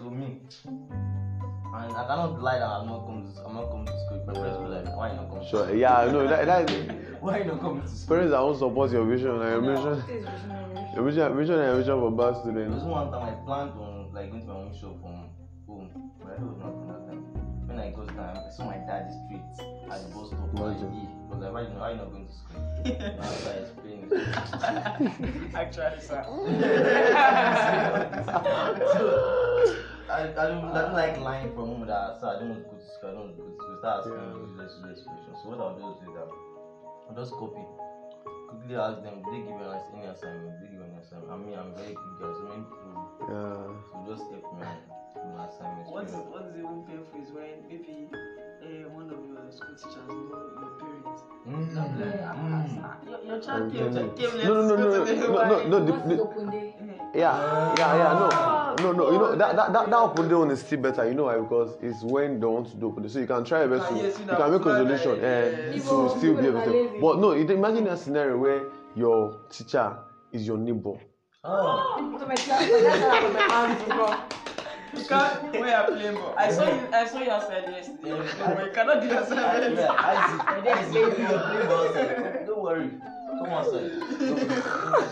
So 0.00 0.08
me, 0.08 0.38
and 0.64 1.92
I 1.94 2.06
cannot 2.08 2.40
lie 2.40 2.58
that 2.58 2.66
I'm 2.66 2.86
not 2.86 3.04
coming 3.04 3.30
to, 3.34 3.44
I'm 3.44 3.52
not 3.52 3.68
coming 3.70 3.84
to 3.84 3.92
school. 4.06 4.24
My 4.26 4.32
parents 4.32 4.58
will 4.58 4.64
be 4.64 4.74
like, 4.76 4.96
why 4.96 5.10
you 5.10 5.16
not 5.16 5.28
coming? 5.28 5.46
Sure. 5.50 5.60
To 5.60 5.66
school? 5.66 5.76
Yeah, 5.78 6.08
no, 6.10 6.26
that, 6.26 6.46
that 6.46 6.70
Why 7.20 7.38
you 7.40 7.44
not 7.44 7.60
coming 7.60 7.82
to 7.82 7.88
school? 7.88 8.16
parents 8.16 8.32
that 8.32 8.40
won't 8.40 8.58
support 8.58 8.90
your 8.92 9.04
vision 9.04 9.28
and 9.28 9.42
your 9.42 9.60
mission, 9.60 10.02
your 10.94 11.04
vision, 11.04 11.36
vision 11.36 11.54
and 11.56 11.64
your 11.68 11.76
vision 11.76 12.00
for 12.00 12.10
bad 12.10 12.16
There 12.16 12.32
was 12.32 12.40
students. 12.40 12.84
one 12.84 13.12
time 13.12 13.28
I 13.28 13.32
planned 13.44 13.72
on 13.72 14.08
like 14.14 14.30
going 14.30 14.40
to 14.40 14.48
my 14.48 14.54
own 14.54 14.72
shop 14.72 14.96
from 15.02 15.28
home, 15.68 16.12
but 16.24 16.32
I 16.32 16.42
was 16.48 16.56
not 16.56 16.72
from 16.72 16.88
that 16.88 17.06
time. 17.06 17.29
When 17.94 18.08
I 18.08 18.12
got 18.12 18.34
there, 18.34 18.44
I 18.46 18.50
saw 18.50 18.64
my 18.66 18.76
straight 18.76 19.42
at 19.90 19.98
the 20.02 20.08
bus 20.14 20.26
stop. 20.28 20.40
Like, 20.52 20.78
Imagine. 20.78 20.92
he 20.92 21.02
was 21.28 21.40
like, 21.40 21.52
why 21.52 21.60
you, 21.62 21.68
why 21.68 21.90
you 21.90 21.96
not 21.96 22.10
going 22.12 22.26
to 22.26 22.32
school? 22.32 22.60
And 22.84 23.20
I 23.20 23.26
was 23.30 23.44
like, 23.46 23.60
explaining. 23.66 24.08
Actually, 25.54 26.00
sir. 26.00 26.22
I, 30.10 30.12
I, 30.22 30.24
don't, 30.34 30.64
I 30.64 30.82
don't 30.82 30.92
like 30.94 31.18
lying 31.20 31.48
from 31.54 31.66
home 31.70 31.86
that 31.86 32.18
so 32.20 32.28
I 32.28 32.34
don't 32.40 32.50
want 32.50 32.64
to 32.64 32.70
go 32.70 32.76
to 32.76 32.82
school, 32.98 33.10
I 33.10 33.12
don't 33.14 33.24
want 33.30 33.36
to 33.36 33.42
go 33.42 33.48
to 33.48 33.54
school. 33.56 33.76
Start 33.78 33.98
asking 34.00 34.18
Yeah. 34.18 34.38
useless, 34.42 34.72
useless 34.82 35.00
questions. 35.06 35.36
So 35.42 35.48
what 35.50 35.60
I'll 35.60 35.74
do 35.78 35.86
is 35.90 35.98
that 36.02 36.22
um, 36.22 36.30
I'll 37.10 37.14
just 37.16 37.32
copy. 37.38 37.62
Quickly 38.50 38.74
ask 38.74 38.98
them, 39.06 39.22
did 39.22 39.30
they 39.30 39.38
give 39.46 39.54
you 39.54 39.66
any 39.94 40.06
assignment? 40.10 40.58
Did 40.58 40.66
they 40.66 40.70
give 40.74 40.82
you 40.82 40.86
an 40.90 40.98
assignment? 40.98 41.30
I 41.30 41.36
mean, 41.38 41.54
I'm 41.54 41.70
very 41.78 41.94
good 41.94 42.14
guy, 42.18 42.30
so 42.34 42.42
many 42.50 42.66
people 42.66 42.90
Yeah. 43.30 43.70
so 43.86 43.94
just 44.10 44.26
help 44.34 44.46
me 44.50 44.62
out 44.66 44.78
with 44.82 44.90
my 44.90 44.98
assignments. 44.98 44.99
What 45.14 46.04
is 46.06 46.12
you 46.12 46.18
know. 46.18 46.24
what 46.30 46.44
is 46.46 46.54
even 46.56 46.82
painful 46.86 47.20
is 47.20 47.30
when 47.32 47.66
maybe 47.68 48.08
uh, 48.12 48.88
one 48.94 49.10
of 49.10 49.18
your 49.26 49.50
school 49.50 49.74
teachers 49.74 50.06
know 50.08 50.38
your 50.54 50.70
parents. 50.78 51.22
Mm, 51.46 51.74
They'll 51.74 52.06
like, 52.06 52.20
ah, 52.22 52.34
mm. 52.38 52.70
sir, 52.70 53.10
your, 53.10 53.20
your 53.26 53.40
child 53.42 53.62
Okay. 53.66 53.78
came, 53.78 53.92
came, 53.92 54.10
came 54.16 54.36
late 54.38 54.46
No, 54.46 54.54
no, 54.54 54.62
no, 54.62 54.76
to 54.76 54.82
no, 54.82 54.88
no, 54.90 55.04
today. 55.04 55.20
no, 55.20 55.26
no, 55.26 55.64
no, 55.66 55.84
the, 55.84 55.92
the, 55.92 56.14
the 56.14 56.22
open 56.22 56.50
day? 56.50 56.74
yeah, 57.14 57.74
yeah, 57.76 57.96
yeah, 57.96 58.12
no, 58.12 58.76
no, 58.78 58.92
no. 58.92 59.10
You 59.10 59.18
know 59.18 59.34
that 59.36 59.56
that 59.56 59.72
that, 59.72 59.90
that 59.90 59.98
open 59.98 60.28
day 60.28 60.34
one 60.34 60.50
is 60.52 60.60
still 60.60 60.80
better. 60.80 61.08
You 61.08 61.14
know 61.14 61.24
why? 61.24 61.38
Because 61.38 61.76
it's 61.82 62.02
when 62.04 62.38
they 62.38 62.46
want 62.46 62.68
to 62.70 62.76
do 62.76 62.86
open 62.86 63.02
day, 63.02 63.08
so 63.08 63.18
you 63.18 63.26
can 63.26 63.42
try 63.44 63.60
your 63.64 63.68
best 63.68 63.86
Ah, 63.86 63.88
to 63.88 63.94
you 63.96 64.06
you 64.06 64.12
can 64.14 64.50
make 64.52 64.60
a 64.60 64.62
plan, 64.62 64.86
solution 64.86 65.24
eh, 65.24 65.72
to 65.72 65.80
still 65.80 66.34
be 66.36 66.42
people 66.42 66.46
able 66.46 66.62
to. 66.62 66.98
But 67.00 67.18
no, 67.18 67.32
imagine 67.32 67.86
a 67.88 67.96
scenario 67.96 68.38
where 68.38 68.62
your 68.94 69.40
teacher 69.50 69.96
is 70.30 70.46
your 70.46 70.58
neighbor. 70.58 70.94
Oh, 71.42 71.96
You 74.96 75.04
can't 75.04 75.52
wear 75.52 75.80
a 75.80 75.86
plain 75.86 76.14
ball. 76.14 76.34
I 76.36 76.50
saw 76.50 76.64
you. 76.64 76.88
I 76.92 77.06
saw 77.06 77.20
you 77.20 77.30
outside 77.30 77.64
yesterday. 77.70 78.28
But 78.38 78.64
you 78.66 78.72
cannot 78.72 79.00
do 79.02 79.06
your 79.08 79.20
assignment. 79.20 79.76
yeah, 79.76 79.92
Isaac, 79.92 80.66
Isaac, 80.66 80.94
you 80.94 81.10
play 81.12 81.66
ball 81.66 81.86
outside. 81.88 82.46
Don't 82.46 82.62
worry, 82.62 82.90
come 83.38 83.52
outside. 83.52 83.90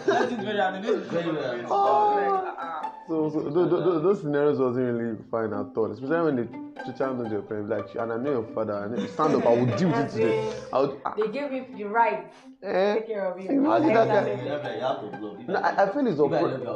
That 0.06 0.32
is 0.32 0.38
very 0.44 0.58
annoying. 0.58 0.82
This 0.82 0.90
is 0.90 1.08
Very 1.08 1.30
very 1.30 1.62
well. 1.62 1.62
Like, 1.62 2.54
ah, 2.58 2.87
So, 3.08 3.30
so 3.30 3.40
those, 3.40 3.70
those, 3.70 4.02
those 4.02 4.20
scenarios 4.20 4.58
wasn't 4.58 4.98
really 4.98 5.16
fine 5.30 5.54
at 5.54 5.74
all. 5.74 5.90
Especially 5.90 6.20
when 6.20 6.36
the 6.36 6.44
teacher 6.84 7.10
knows 7.14 7.32
your 7.32 7.40
parents, 7.40 7.70
like, 7.70 7.94
and 7.94 8.12
I 8.12 8.18
know 8.18 8.30
your 8.32 8.42
father, 8.54 8.84
and 8.84 9.00
you 9.00 9.08
stand 9.08 9.34
up, 9.34 9.46
I 9.46 9.48
will 9.48 9.64
deal 9.78 9.88
with 9.88 9.98
it 9.98 10.10
today. 10.10 10.52
I 10.70 10.80
would, 10.80 11.00
ah, 11.06 11.14
They 11.16 11.28
gave 11.28 11.50
me 11.50 11.66
the 11.74 11.84
right 11.84 12.30
to 12.60 12.68
eh, 12.68 12.94
take 12.96 13.06
care 13.06 13.24
of 13.32 13.40
you. 13.40 13.48
Imagine 13.48 13.94
that 13.94 14.08
guy. 14.08 14.24
No, 15.48 15.54
I, 15.56 15.84
I 15.84 15.86
feel 15.90 16.06
it's 16.06 16.20
I 16.20 16.22
awkward. 16.22 16.62
My 16.62 16.70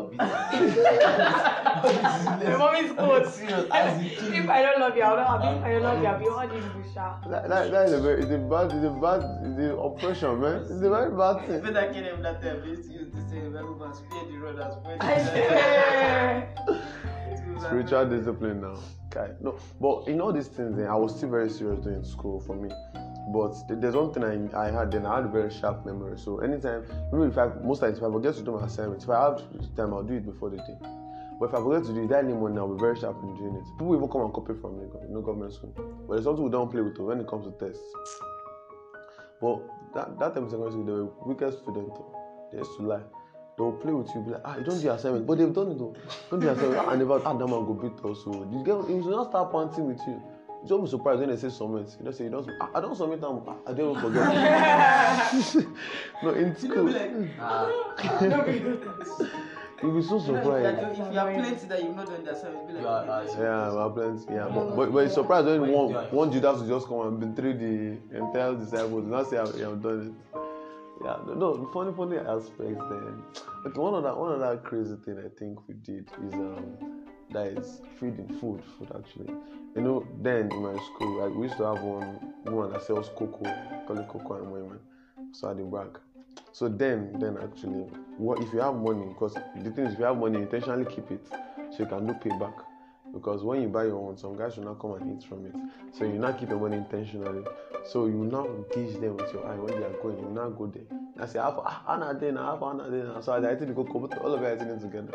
mom 2.58 2.76
is 2.76 2.92
Isaac. 2.96 4.32
If 4.42 4.48
I 4.48 4.62
don't 4.62 4.80
love 4.80 4.96
you, 4.96 5.02
I'll 5.02 5.16
not 5.16 5.44
have 5.44 5.56
If 5.58 5.64
I 5.64 5.72
don't 5.72 5.82
love 5.82 6.00
you, 6.00 6.06
I'll 6.06 6.18
be 6.18 6.28
all 6.28 6.48
this 6.48 6.64
bullshit. 6.72 6.94
That, 7.30 7.46
that, 7.50 7.70
that 7.70 7.86
is 7.88 7.92
a 7.92 8.00
very, 8.00 8.22
it's 8.22 8.32
a 8.32 8.38
bad, 8.38 8.72
it's 8.72 8.86
a 8.86 8.88
bad, 8.88 9.22
it's 9.44 9.58
a 9.60 9.76
oppression, 9.76 10.40
man. 10.40 10.62
It's 10.62 10.70
a 10.70 10.78
very 10.88 11.10
bad 11.14 11.46
thing. 11.46 11.60
better 11.60 11.92
kill 11.92 12.04
him 12.04 12.22
that 12.22 12.40
time. 12.40 12.62
Please 13.12 13.32
use 13.32 13.44
this 13.44 13.52
Bible 13.52 13.74
man, 13.76 13.94
spare 13.94 14.24
the 14.24 14.38
rod 14.38 14.58
and 14.58 14.72
spoil 14.72 14.96
the 14.98 15.04
I 15.04 16.46
child. 16.66 17.58
swear. 17.58 17.60
spiritual 17.60 18.08
discipline 18.08 18.60
now. 18.62 18.78
Okay. 19.14 19.32
No, 19.40 19.58
but 19.80 20.08
in 20.08 20.20
all 20.20 20.32
these 20.32 20.48
things, 20.48 20.78
eh, 20.78 20.86
I 20.86 20.94
was 20.94 21.14
still 21.16 21.28
very 21.30 21.50
serious 21.50 21.80
doing 21.84 22.02
school 22.04 22.40
for 22.40 22.56
me. 22.56 22.70
But 23.32 23.54
there's 23.80 23.94
one 23.94 24.12
thing 24.12 24.24
I, 24.54 24.66
I 24.66 24.70
had 24.70 24.90
then. 24.90 25.06
I 25.06 25.16
had 25.16 25.26
a 25.26 25.28
very 25.28 25.50
sharp 25.50 25.84
memory. 25.86 26.18
So 26.18 26.38
anytime, 26.40 26.84
maybe 27.12 27.26
if 27.26 27.38
I 27.38 27.48
most 27.62 27.80
times 27.80 27.98
if 27.98 28.04
I 28.04 28.10
forget 28.10 28.34
to 28.36 28.42
do 28.42 28.52
my 28.52 28.66
assignment, 28.66 29.02
if 29.02 29.08
I 29.10 29.20
have 29.24 29.38
time, 29.76 29.92
I'll 29.94 30.02
do 30.02 30.14
it 30.14 30.24
before 30.24 30.50
the 30.50 30.56
day. 30.56 30.76
But 31.38 31.48
if 31.50 31.54
I 31.54 31.58
forget 31.58 31.84
to 31.86 31.92
do 31.92 32.02
it 32.04 32.08
that 32.08 32.24
early 32.24 32.34
morning, 32.34 32.58
I'll 32.58 32.74
be 32.74 32.80
very 32.80 32.98
sharp 32.98 33.22
in 33.22 33.34
doing 33.36 33.54
it. 33.56 33.64
People 33.78 33.96
even 33.96 34.08
come 34.08 34.22
and 34.22 34.32
copy 34.32 34.54
from 34.60 34.78
me, 34.78 34.84
you 35.08 35.14
know, 35.14 35.20
government 35.20 35.52
school. 35.52 35.72
But 36.08 36.14
it's 36.14 36.24
something 36.24 36.44
we 36.44 36.50
don't 36.50 36.70
play 36.70 36.80
with 36.82 36.98
when 36.98 37.20
it 37.20 37.26
comes 37.28 37.46
to 37.46 37.52
tests. 37.64 37.82
But 39.40 39.60
that, 39.94 40.18
that 40.18 40.34
time 40.34 40.44
in 40.44 40.50
secondary 40.50 40.70
school, 40.72 40.84
they 40.84 40.92
were 40.92 41.10
wicked 41.26 41.52
oh. 42.54 42.58
Used 42.58 42.76
to 42.78 42.82
lie. 42.82 43.00
They 43.58 43.62
will 43.64 43.72
play 43.72 43.92
with 43.92 44.08
you, 44.14 44.22
be 44.22 44.30
like, 44.30 44.40
ah, 44.46 44.56
you 44.56 44.64
don't 44.64 44.78
do 44.78 44.82
your 44.84 44.94
assignment. 44.94 45.26
But 45.26 45.38
they've 45.38 45.52
done 45.52 45.72
it 45.72 45.78
though. 45.78 45.94
Don't 46.30 46.40
do 46.40 46.46
your 46.46 46.54
assignment. 46.54 46.80
Ah, 46.86 46.90
I 46.90 46.96
never, 46.96 47.20
ah, 47.24 47.32
that 47.34 47.46
man 47.46 47.64
go 47.66 47.74
beat 47.74 47.92
us. 48.10 48.24
So 48.24 48.32
you 48.50 48.64
get, 48.64 48.76
he 48.88 48.94
will 49.00 49.10
not 49.16 49.28
start 49.28 49.52
panting 49.52 49.86
with 49.88 50.00
you. 50.06 50.20
You 50.62 50.68
don't 50.68 50.84
be 50.84 50.90
surprised 50.90 51.20
when 51.20 51.28
they 51.28 51.36
say 51.36 51.50
submit. 51.50 51.88
You 51.98 52.04
don't 52.04 52.14
say, 52.14 52.24
you 52.24 52.30
don't, 52.30 52.48
ah, 52.60 52.70
I 52.74 52.80
don't 52.80 52.96
submit 52.96 53.20
them. 53.20 53.42
Ah, 53.46 53.56
I 53.66 53.72
don't 53.74 53.90
even 53.90 54.00
forget. 54.02 54.24
no, 56.22 56.30
in 56.30 56.48
You 56.48 56.54
school, 56.56 56.86
be 56.86 56.92
like, 56.92 57.10
Ah, 57.40 57.68
you'll 59.82 59.96
be 59.96 60.02
so 60.02 60.16
you 60.18 60.32
know, 60.32 60.38
if 60.38 60.38
you 60.38 60.38
are 60.38 60.72
surprised. 60.72 60.78
if 60.78 61.12
you 61.12 61.18
are 61.18 61.32
plenty 61.34 61.66
that 61.66 61.82
you've 61.82 61.96
not 61.96 62.06
done 62.06 62.24
the 62.24 62.30
assignment, 62.32 62.66
be 62.68 62.72
like, 62.74 62.82
You 62.82 62.88
are- 62.88 63.24
this- 63.24 63.34
Yeah, 63.36 63.72
well, 63.72 63.90
plenty. 63.90 64.32
Yeah, 64.32 64.48
but, 64.54 64.76
but, 64.76 64.92
but 64.92 64.98
it's 65.04 65.14
surprised 65.14 65.46
when 65.46 65.60
one, 65.72 65.88
you 65.90 65.96
one 66.16 66.32
Judas 66.32 66.60
will 66.60 66.68
just 66.68 66.86
come 66.86 67.00
and 67.00 67.34
betray 67.34 67.52
the 67.52 68.16
entire 68.16 68.54
disciples. 68.54 69.04
Not 69.06 69.28
say, 69.28 69.38
I've, 69.38 69.48
I've 69.48 69.82
done 69.82 70.14
it. 70.34 70.41
Yeah, 71.00 71.16
no, 71.26 71.68
funny, 71.72 71.92
funny 71.96 72.18
aspects 72.18 72.84
then. 72.90 73.22
Okay, 73.66 73.80
one 73.80 73.94
other, 73.94 74.14
one 74.14 74.32
other 74.40 74.56
crazy 74.58 74.96
thing 75.04 75.18
I 75.18 75.28
think 75.38 75.66
we 75.66 75.74
did 75.74 76.08
is 76.26 76.34
um, 76.34 76.76
that 77.30 77.46
is 77.46 77.80
feeding 77.98 78.28
food, 78.40 78.62
food 78.78 78.90
actually. 78.94 79.34
You 79.74 79.82
know, 79.82 80.06
then 80.20 80.52
in 80.52 80.62
my 80.62 80.74
school, 80.84 81.20
like, 81.20 81.34
we 81.34 81.46
used 81.46 81.56
to 81.56 81.64
have 81.64 81.82
one 81.82 82.20
woman 82.44 82.72
that 82.72 82.82
sells 82.82 83.08
cocoa, 83.16 83.52
call 83.86 83.98
it 83.98 84.08
cocoa 84.08 84.42
and 84.42 84.52
women. 84.52 84.78
So 85.32 85.50
at 85.50 85.56
the 85.56 85.64
back. 85.64 85.98
So 86.52 86.68
then, 86.68 87.16
then 87.18 87.38
actually, 87.42 87.86
what 88.18 88.40
if 88.40 88.52
you 88.52 88.60
have 88.60 88.74
money? 88.74 89.06
Because 89.08 89.34
the 89.34 89.70
thing 89.70 89.86
is, 89.86 89.94
if 89.94 89.98
you 89.98 90.04
have 90.04 90.18
money, 90.18 90.38
intentionally 90.38 90.84
keep 90.84 91.10
it 91.10 91.26
so 91.70 91.78
you 91.78 91.86
can 91.86 92.06
do 92.06 92.12
payback. 92.14 92.54
Because 93.12 93.42
when 93.42 93.62
you 93.62 93.68
buy 93.68 93.84
your 93.84 93.96
own, 93.96 94.16
some 94.16 94.36
guys 94.36 94.56
will 94.56 94.64
not 94.64 94.78
come 94.78 94.94
and 94.94 95.16
eat 95.16 95.28
from 95.28 95.44
it. 95.46 95.54
So 95.92 96.04
you 96.04 96.14
not 96.14 96.38
keep 96.38 96.48
your 96.48 96.58
money 96.58 96.76
intentionally. 96.76 97.44
So 97.84 98.06
you 98.06 98.24
now 98.24 98.46
engage 98.46 98.94
them 99.00 99.16
with 99.16 99.32
your 99.32 99.46
eye 99.46 99.56
when 99.56 99.78
they 99.78 99.86
are 99.86 100.02
going. 100.02 100.18
You 100.18 100.30
now 100.30 100.48
go 100.48 100.66
there. 100.66 100.84
I 101.20 101.26
say, 101.26 101.38
half 101.38 101.54
ah, 101.58 101.82
Anna 101.88 102.18
day 102.18 102.30
now, 102.30 102.56
half 102.56 102.62
Anna 102.62 102.90
day 102.90 103.06
now. 103.06 103.20
So 103.20 103.32
I 103.32 103.54
think 103.54 103.74
put 103.74 104.18
all 104.18 104.32
of 104.32 104.40
you 104.40 104.46
are 104.46 104.54
eating 104.54 104.68
it 104.68 104.80
together. 104.80 105.12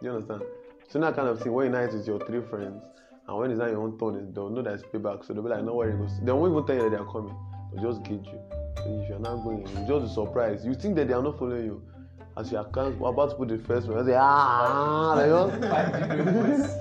You 0.00 0.10
understand? 0.10 0.42
So 0.88 0.98
that 1.00 1.16
kind 1.16 1.28
of 1.28 1.40
thing 1.40 1.52
when 1.52 1.66
you 1.66 1.72
night 1.72 1.92
with 1.92 2.06
your 2.06 2.24
three 2.26 2.40
friends, 2.42 2.82
and 3.26 3.38
when 3.38 3.50
it's 3.50 3.58
not 3.58 3.70
your 3.70 3.80
own 3.80 3.98
turn, 3.98 4.32
they'll 4.32 4.50
know 4.50 4.62
that 4.62 4.74
it's 4.74 4.82
payback. 4.84 5.24
So 5.24 5.32
they'll 5.32 5.42
be 5.42 5.48
like, 5.48 5.64
no 5.64 5.74
worry. 5.74 5.92
They 6.22 6.32
won't 6.32 6.52
even 6.52 6.66
tell 6.66 6.76
you 6.76 6.82
that 6.82 6.90
they 6.90 7.02
are 7.02 7.10
coming. 7.10 7.34
They'll 7.74 7.92
just 7.92 8.02
gauge 8.04 8.26
you. 8.26 8.40
So 8.76 9.00
if 9.02 9.08
you're 9.08 9.18
not 9.18 9.44
going, 9.44 9.60
you 9.60 9.86
just 9.88 10.06
be 10.06 10.14
surprised. 10.14 10.64
You 10.66 10.74
think 10.74 10.96
that 10.96 11.08
they 11.08 11.14
are 11.14 11.22
not 11.22 11.38
following 11.38 11.64
you. 11.64 11.82
As 12.36 12.50
you 12.50 12.58
are 12.58 12.64
count- 12.64 12.96
about 13.00 13.30
to 13.30 13.36
put 13.36 13.48
the 13.48 13.58
first 13.58 13.86
one, 13.86 13.98
you 13.98 14.04
say, 14.12 14.16
ah, 14.18 15.14
like, 15.14 15.30
What 15.30 16.50
is 16.50 16.74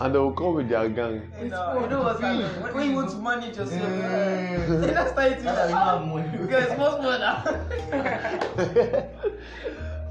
and 0.00 0.14
they 0.14 0.18
will 0.18 0.32
come 0.32 0.54
with 0.54 0.68
their 0.68 0.88
gang. 0.88 1.22
You 1.40 1.48
know, 1.48 1.80
you 1.80 1.88
know 1.88 2.02
what's 2.02 2.20
happening? 2.20 2.62
When, 2.62 2.74
when 2.74 2.90
you 2.90 2.96
want 2.96 3.10
to 3.10 3.16
manage 3.16 3.56
yourself, 3.56 3.80
then 3.80 4.94
that's 4.94 5.12
how 5.12 5.26
it 5.26 5.38
is. 5.38 5.44
Now 5.44 5.54
that 5.54 5.68
you 5.70 5.76
have 5.76 6.06
money. 6.06 6.38
Because 6.38 6.78
most 6.78 7.00
more 7.02 7.18
now. 7.18 7.44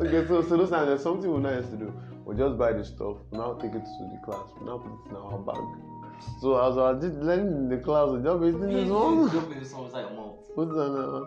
okay, 0.02 0.28
so 0.28 0.42
so 0.42 0.58
those 0.58 0.70
times 0.70 0.88
there's 0.88 1.04
something 1.04 1.32
we 1.34 1.40
now 1.42 1.52
used 1.52 1.72
to 1.72 1.78
do. 1.78 1.94
We 2.26 2.36
just 2.36 2.58
buy 2.58 2.74
the 2.74 2.84
stuff, 2.84 3.18
we 3.32 3.38
now 3.38 3.54
take 3.54 3.76
it 3.76 3.84
to 3.86 4.10
the 4.12 4.20
class, 4.24 4.48
we 4.60 4.66
now 4.66 4.78
put 4.80 4.92
it 4.92 5.10
in 5.12 5.16
our 5.16 5.38
bag. 5.38 5.95
So 6.40 6.58
as 6.58 6.78
I 6.78 6.92
was 6.92 7.04
learning 7.04 7.48
in 7.48 7.70
the 7.70 7.78
class, 7.78 8.10
we 8.10 8.22
just 8.24 8.42
be 8.42 8.48
eating 8.48 8.62
this 8.62 8.90
one. 8.90 9.30
Don't 9.30 9.48
put 9.48 9.60
this 9.60 9.74
one 9.74 9.86
inside 9.86 10.02
your 10.02 10.12
mouth. 10.12 10.36
Put 10.56 10.70
it 10.70 10.78
uh, 10.78 11.26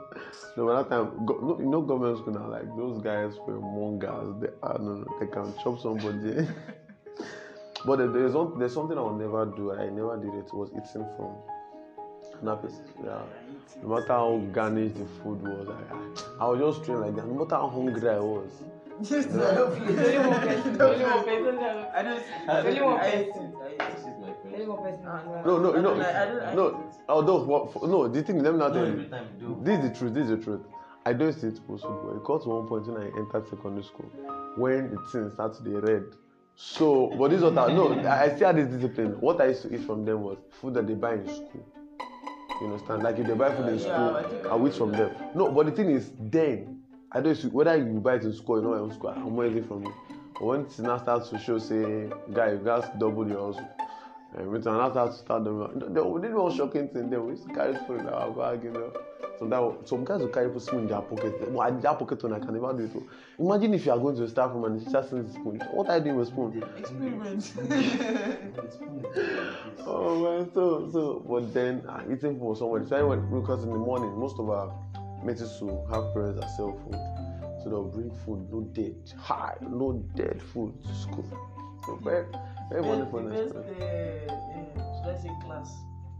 No, 0.56 0.66
by 0.66 0.82
that 0.82 0.88
time, 0.88 1.26
go, 1.26 1.38
no, 1.42 1.58
you 1.58 1.66
know, 1.66 1.82
government 1.82 2.18
school 2.18 2.32
now, 2.32 2.48
like 2.48 2.64
those 2.76 3.02
guys 3.02 3.34
were 3.46 3.60
mongers. 3.60 4.40
They 4.40 4.48
are 4.62 4.78
no, 4.78 4.94
no, 4.94 5.18
they 5.20 5.26
can 5.26 5.52
chop 5.62 5.80
somebody. 5.80 6.48
but 7.84 7.96
there's, 7.98 8.32
one, 8.32 8.58
there's 8.58 8.72
something 8.72 8.96
I 8.96 9.02
will 9.02 9.16
never 9.16 9.44
do. 9.44 9.72
I 9.72 9.90
never 9.90 10.16
did 10.16 10.32
it. 10.32 10.52
Was 10.54 10.70
eating 10.70 11.06
from 11.16 11.36
nappies. 12.42 12.80
Yeah. 13.04 13.22
No 13.82 13.88
matter 13.88 14.08
how 14.08 14.38
garnished 14.52 14.96
the 14.96 15.04
food 15.22 15.42
was, 15.42 15.68
I, 15.68 16.44
I 16.44 16.48
was 16.48 16.74
just 16.74 16.86
trained 16.86 17.02
like 17.02 17.16
that. 17.16 17.26
No 17.26 17.44
matter 17.44 17.56
how 17.56 17.68
hungry 17.68 18.08
I 18.08 18.18
was. 18.18 18.50
Just 19.02 19.30
No. 19.30 19.44
I 19.46 19.54
don't 19.54 19.96
There's 19.96 20.16
only 20.16 20.28
one 20.28 20.40
person. 20.40 20.78
There's 20.78 21.00
only 21.00 21.04
one 21.04 21.24
person. 21.24 21.86
I 21.94 22.02
don't 22.02 22.18
see 22.18 22.32
it. 22.32 22.46
There's 22.46 22.66
only 22.66 22.80
one 22.82 23.00
I 23.00 23.10
hate 23.10 23.32
person. 23.32 23.54
Person. 24.76 25.04
that- 25.04 25.46
No, 25.46 25.58
no, 25.58 25.72
no, 25.80 25.90
I 26.00 26.24
don't 26.26 26.38
like 26.38 26.54
no. 26.54 26.84
Although, 27.08 27.42
what, 27.44 27.72
for, 27.72 27.88
no, 27.88 28.08
the 28.08 28.22
thing, 28.22 28.42
let 28.42 28.52
me 28.52 28.58
not 28.58 28.68
No, 28.74 28.74
tell 28.74 28.86
every 28.86 29.04
you. 29.04 29.08
time 29.08 29.26
you 29.40 29.46
do. 29.46 29.58
This 29.62 29.78
is 29.84 29.90
the 29.90 29.96
truth. 29.98 30.14
This 30.14 30.24
is 30.24 30.30
the 30.30 30.44
truth. 30.44 30.60
I 31.06 31.12
don't 31.14 31.32
see 31.32 31.46
it 31.46 31.60
but 31.66 31.76
it 32.16 32.24
got 32.24 32.42
to 32.42 32.48
one 32.50 32.66
point 32.66 32.86
when 32.86 33.02
I 33.02 33.06
entered 33.06 33.48
secondary 33.48 33.82
school 33.82 34.10
when 34.56 34.90
the 34.90 34.98
thing 35.10 35.30
started 35.30 35.56
to 35.56 35.62
be 35.62 35.70
red. 35.70 36.04
So, 36.54 37.06
but 37.16 37.30
this 37.30 37.38
is 37.38 37.44
what 37.44 37.56
I 37.56 37.72
no, 37.74 37.92
I 38.00 38.24
I 38.24 38.34
still 38.34 38.48
had 38.48 38.56
this 38.56 38.66
discipline. 38.74 39.12
What 39.20 39.40
I 39.40 39.46
used 39.46 39.62
to 39.62 39.74
eat 39.74 39.84
from 39.86 40.04
them 40.04 40.22
was 40.22 40.36
food 40.60 40.74
that 40.74 40.86
they 40.86 40.94
buy 40.94 41.14
in 41.14 41.26
school. 41.26 41.64
You 42.60 42.66
understand? 42.66 43.04
Like 43.04 43.18
if 43.18 43.26
they 43.26 43.34
buy 43.34 43.54
food 43.54 43.68
in 43.68 43.78
Yeah, 43.78 43.80
school, 43.80 44.16
I 44.16 44.22
think 44.24 44.46
I 44.46 44.66
eat 44.66 44.74
from 44.74 44.92
them. 44.92 45.14
No, 45.34 45.50
but 45.50 45.66
the 45.66 45.72
thing 45.72 45.90
is, 45.90 46.10
then 46.18 46.82
I 47.12 47.20
don't 47.20 47.36
to, 47.36 47.48
whether 47.50 47.76
you 47.76 47.84
buy 48.00 48.16
it 48.16 48.24
in 48.24 48.32
school 48.34 48.58
or 48.58 48.62
not 48.78 48.84
in 48.90 48.92
school, 48.92 49.10
I'm 49.10 49.44
eating 49.46 49.64
from 49.64 49.84
you. 49.84 49.94
When 50.40 50.62
it 50.62 50.78
now 50.80 50.98
starts 50.98 51.30
to 51.30 51.38
show, 51.38 51.58
say, 51.58 52.10
guy, 52.32 52.52
you 52.52 52.60
guys 52.64 52.84
double 52.98 53.26
your 53.26 53.46
hustle. 53.52 53.68
And 54.36 54.50
we 54.50 54.58
now 54.58 54.90
start 54.90 55.12
to 55.12 55.16
start 55.18 55.44
them. 55.44 55.78
They, 55.78 55.86
did 55.94 56.34
one 56.34 56.54
shocking 56.54 56.88
thing. 56.88 57.08
Then 57.08 57.24
we 57.24 57.32
used 57.32 57.48
to 57.48 57.54
carry 57.54 57.74
food 57.86 58.00
in 58.00 58.08
our 58.08 58.30
bag, 58.30 58.62
you 58.62 58.72
know. 58.72 58.92
So 59.38 59.48
that 59.48 59.88
some 59.88 60.04
guys 60.04 60.20
will 60.20 60.28
carry 60.28 60.60
spoon 60.60 60.80
in 60.80 60.88
their 60.88 61.00
pocket. 61.00 61.50
Well, 61.50 61.66
in 61.68 61.80
their 61.80 61.94
pocket 61.94 62.22
one, 62.22 62.34
I 62.34 62.38
can 62.38 62.52
never 62.52 62.72
do 62.76 62.84
it. 62.84 62.90
oh. 62.94 63.02
Imagine 63.38 63.72
if 63.74 63.86
you 63.86 63.92
are 63.92 63.98
going 63.98 64.16
to 64.16 64.24
a 64.24 64.28
staff 64.28 64.50
room 64.52 64.64
and 64.64 64.80
the 64.80 64.84
teacher 64.84 65.02
sends 65.08 65.32
the 65.32 65.40
spoon. 65.40 65.60
What 65.72 65.88
are 65.88 65.96
you 65.98 66.04
doing 66.04 66.16
with 66.16 66.28
spoon? 66.28 66.62
Experiment. 66.76 67.52
Oh 69.90 70.22
man, 70.22 70.50
so 70.52 70.90
so 70.92 71.24
but 71.26 71.54
then 71.54 71.82
uh, 71.88 72.02
eating 72.12 72.38
for 72.38 72.54
somebody. 72.54 72.86
So 72.86 73.08
when 73.08 73.40
because 73.40 73.64
in 73.64 73.70
the 73.70 73.78
morning 73.78 74.10
most 74.18 74.38
of 74.38 74.50
our 74.50 74.70
mates 75.24 75.40
to 75.60 75.66
have 75.90 76.12
parents 76.12 76.40
that 76.40 76.50
sell 76.56 76.78
food. 76.84 76.94
So 77.62 77.70
they'll 77.70 77.84
bring 77.84 78.10
food, 78.24 78.46
no 78.52 78.60
dead, 78.72 78.94
high, 79.18 79.56
no 79.62 79.92
dead 80.14 80.42
food 80.52 80.74
to 80.82 80.94
school. 80.94 81.24
So 81.86 81.96
very 81.96 82.26
very 82.70 82.82
The 82.82 82.88
wonderful 82.88 83.22
the 83.22 83.30
best, 83.30 83.54
uh, 83.54 83.58
uh, 83.58 83.64
should 84.96 85.14
I 85.14 85.18
say 85.22 85.30
class 85.44 85.70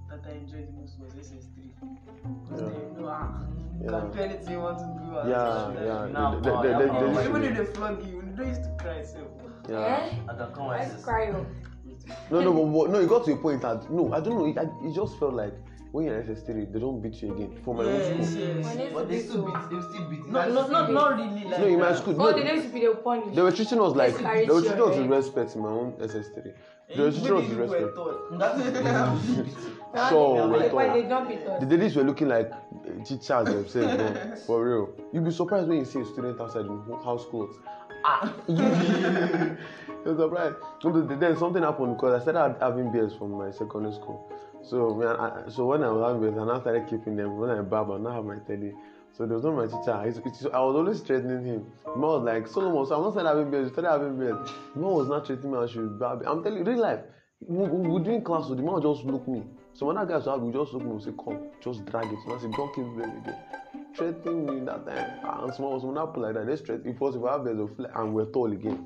that 0.09 0.21
I 0.27 0.33
enjoyed 0.33 0.69
the 0.69 0.73
most 0.81 0.99
was 0.99 1.13
SS3. 1.15 1.57
Because 2.45 2.61
Yeah. 2.63 2.69
they 2.69 3.01
know, 3.01 3.09
ah, 3.09 3.41
Yeah. 3.83 3.91
can 3.91 4.11
do 4.11 4.19
anything 4.21 4.53
you 4.53 4.61
want 4.61 4.79
to 4.79 4.85
do. 4.85 5.19
and 5.19 5.29
Yeah, 5.29 5.37
yeah. 5.39 5.99
that. 6.03 6.13
Now, 6.13 6.31
They- 6.35 6.41
they- 6.41 6.51
now, 6.51 6.63
they- 6.63 6.71
now, 6.73 6.79
they- 6.79 6.87
now, 6.87 7.01
they 7.01 7.07
now, 7.07 7.21
Even 7.21 7.43
literally- 7.43 7.47
if 7.49 7.57
they 7.59 7.65
flog 7.75 8.07
you, 8.07 8.17
you 8.17 8.23
don't 8.37 8.49
used 8.49 8.65
to 8.65 8.71
cry 8.79 9.03
self. 9.05 9.29
Yeah. 9.69 9.79
Eh? 9.79 10.17
I 10.29 10.35
can 10.35 10.53
come 10.53 10.69
I 10.69 10.85
cry. 11.03 11.27
No, 12.31 12.41
no, 12.41 12.53
but, 12.53 12.65
but 12.85 12.91
no, 12.91 13.01
it 13.01 13.09
got 13.09 13.25
to 13.27 13.33
a 13.33 13.37
point 13.37 13.63
that 13.63 13.91
no, 13.91 14.13
I 14.13 14.21
don't 14.21 14.37
know. 14.39 14.47
It, 14.47 14.59
I, 14.59 14.63
it 14.87 14.95
just 14.95 15.19
felt 15.19 15.35
like 15.35 15.55
when 15.93 16.05
you're 16.05 16.23
SS3, 16.23 16.73
they 16.73 16.79
don't 16.79 17.01
beat 17.01 17.23
you 17.23 17.33
again. 17.35 17.61
For 17.65 17.75
my 17.75 17.85
own 17.85 17.95
Yes, 17.95 18.07
school. 18.07 18.27
yes. 18.41 18.65
When 18.65 18.79
it's 18.81 18.93
But 18.95 19.09
they 19.09 19.15
beat 19.17 19.29
still 19.29 19.43
beat. 19.43 19.55
They 19.71 19.81
still 19.81 20.11
beat. 20.11 20.27
No, 20.27 20.49
no, 20.49 20.67
not, 20.69 20.93
not 20.93 21.17
really 21.17 21.45
like 21.45 21.61
No, 21.61 21.67
in 21.67 21.81
my 21.81 21.95
school, 21.95 22.15
Oh, 22.21 22.31
no, 22.31 22.37
they 22.37 22.45
don't 22.45 22.57
used 22.57 22.69
to 22.69 22.73
be 22.75 22.81
the 22.87 22.95
punish. 22.97 23.35
they 23.35 23.43
were 23.43 23.53
treating 23.53 23.81
us 23.81 23.95
like 23.97 24.17
they 24.19 24.47
were 24.53 24.61
treating 24.61 24.81
us 24.83 24.97
with 24.99 25.11
respect 25.11 25.55
in 25.57 25.63
my 25.63 25.69
own 25.71 25.93
SS3. 25.93 26.35
They 26.45 26.95
Eh, 26.95 27.01
were 27.05 27.11
treating 27.13 27.33
us 27.37 27.49
with 27.49 27.59
respect. 27.59 27.97
Sure, 30.09 30.35
they- 30.37 30.51
we're 30.51 30.59
like, 30.59 30.73
why 30.73 30.93
they 30.93 31.09
don't 31.09 31.29
beat 31.29 31.47
us? 31.47 31.61
The 31.61 31.67
ladies 31.67 31.97
were 31.97 32.05
looking 32.05 32.29
like 32.29 32.51
uh, 32.53 33.05
teachers 33.05 33.49
themselves. 33.49 34.45
For 34.47 34.65
real. 34.65 34.91
You'll 35.13 35.25
be 35.25 35.31
surprised 35.31 35.69
when 35.69 35.79
you 35.79 35.85
see 35.85 36.01
a 36.01 36.05
student 36.05 36.41
outside 36.41 36.67
in 36.67 36.79
ho- 36.79 37.01
house 37.03 37.25
clothes. 37.27 37.57
Ah, 38.05 38.33
you're 38.47 40.17
surprised. 40.17 40.57
No, 40.85 40.91
but 40.91 41.21
Then 41.21 41.37
something 41.37 41.63
happened 41.63 41.97
because 41.97 42.21
I 42.21 42.23
started 42.23 42.57
having 42.61 42.93
beers 42.93 43.15
from 43.15 43.33
my 43.33 43.51
secondary 43.51 43.95
school. 43.95 44.31
So, 44.63 45.03
I, 45.03 45.49
so 45.51 45.67
when 45.67 45.83
I 45.83 45.91
was 45.91 46.07
having 46.07 46.21
beers, 46.23 46.39
I 46.39 46.45
now 46.47 46.61
started 46.61 46.89
keeping 46.89 47.17
them. 47.17 47.39
When 47.39 47.51
I 47.51 47.61
barb, 47.63 47.91
I 47.91 47.99
now 47.99 48.13
have 48.13 48.25
my 48.25 48.39
teddy. 48.47 48.73
So 49.17 49.27
there 49.27 49.37
was 49.37 49.45
not 49.45 49.57
my 49.57 49.67
teacher. 49.67 50.03
It's, 50.07 50.19
it's, 50.25 50.45
I 50.53 50.61
was 50.61 50.77
always 50.77 51.01
threatening 51.01 51.45
him. 51.45 51.67
Mom 51.97 52.01
was 52.01 52.25
like, 52.25 52.47
Solomon, 52.47 52.87
so 52.87 52.97
I'm 52.97 53.03
not 53.03 53.13
started 53.13 53.29
having 53.29 53.51
beers. 53.51 53.67
You 53.67 53.73
started 53.73 53.91
having 53.91 54.19
beers. 54.19 54.49
Mom 54.77 54.93
was 54.95 55.09
not 55.09 55.27
treating 55.27 55.51
me 55.51 55.59
as 55.59 55.71
she 55.71 55.79
was 55.79 55.91
barb. 55.99 56.23
I'm 56.27 56.43
telling 56.43 56.59
you, 56.59 56.65
real 56.65 56.81
life. 56.81 57.01
We, 57.41 57.69
we, 57.69 57.89
we 57.89 58.05
doing 58.05 58.23
class, 58.23 58.47
so 58.49 58.55
the 58.55 58.63
man 58.63 58.75
would 58.75 58.83
just 58.83 59.05
look 59.05 59.27
me. 59.27 59.43
So 59.79 59.87
when 59.87 59.95
that 59.95 60.09
guy 60.09 60.21
saw 60.21 60.35
ah, 60.35 60.39
we 60.39 60.53
just 60.53 60.73
look 60.73 60.83
and 60.83 61.01
say, 61.01 61.13
come, 61.17 61.39
just 61.63 61.85
drag 61.87 62.07
it. 62.07 62.19
And 62.27 62.33
I 62.33 62.39
said, 62.41 62.51
don't 62.51 62.75
keep 62.75 62.85
beers 62.97 63.17
again. 63.17 63.37
Threatening 63.95 64.47
me 64.47 64.67
that 64.67 64.85
time. 64.85 65.45
And 65.45 65.55
small 65.55 65.79
was 65.79 65.85
put 66.13 66.21
like 66.21 66.35
that. 66.35 66.49
They 66.49 66.57
threat 66.57 66.81
if 66.85 67.01
us 67.01 67.15
if 67.15 67.23
I 67.23 67.33
have 67.35 67.45
beers, 67.45 67.59
they'll 67.59 67.69
feel 67.69 67.87
and 67.95 68.13
we're 68.13 68.25
tall 68.25 68.51
again. 68.51 68.83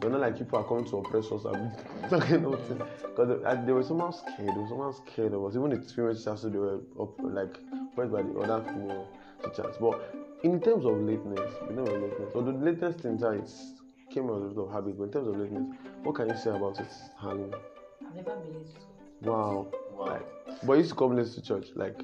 They're 0.00 0.10
not 0.10 0.20
like 0.20 0.36
people 0.36 0.58
are 0.58 0.64
coming 0.64 0.84
to 0.84 0.98
oppress 0.98 1.32
us. 1.32 1.46
I'm 1.46 1.72
talking. 2.10 2.42
Because 2.42 3.40
they, 3.40 3.42
uh, 3.42 3.64
they 3.64 3.72
were 3.72 3.82
somehow 3.82 4.10
scared. 4.10 4.50
They 4.50 4.60
were 4.60 4.68
somehow 4.68 4.92
scared 4.92 5.32
of 5.32 5.46
us. 5.46 5.56
Even 5.56 5.70
the 5.70 5.80
female 5.80 6.14
teachers, 6.14 6.42
so 6.42 6.48
they 6.50 6.58
were 6.58 6.80
up, 7.00 7.14
like, 7.20 7.56
oppressed 7.92 8.12
by 8.12 8.20
the 8.20 8.38
other 8.40 8.62
female 8.68 9.08
teachers. 9.42 9.76
But 9.80 10.14
in 10.42 10.60
terms 10.60 10.84
of 10.84 11.00
lateness, 11.00 11.54
in 11.70 11.76
terms 11.76 11.88
of 11.88 12.02
lateness, 12.02 12.32
although 12.34 12.52
the 12.52 12.70
latest 12.70 13.00
thing 13.00 13.18
it's 13.40 13.72
came 14.10 14.28
out 14.28 14.42
of 14.42 14.70
habit, 14.70 14.98
but 14.98 15.04
in 15.04 15.10
terms 15.10 15.28
of 15.28 15.38
lateness, 15.38 15.74
what 16.02 16.16
can 16.16 16.28
you 16.28 16.36
say 16.36 16.50
about 16.50 16.78
it, 16.80 16.92
Halim? 17.18 17.54
I've 18.06 18.14
never 18.14 18.36
been 18.36 18.52
late 18.52 18.66
to 18.66 18.70
school. 18.70 18.94
Wow. 19.22 19.68
Wow. 19.94 20.06
Like, 20.06 20.26
but 20.66 20.72
you 20.74 20.78
used 20.78 20.90
to 20.90 20.96
come 20.96 21.16
late 21.16 21.34
to 21.34 21.42
church, 21.42 21.66
like, 21.74 21.98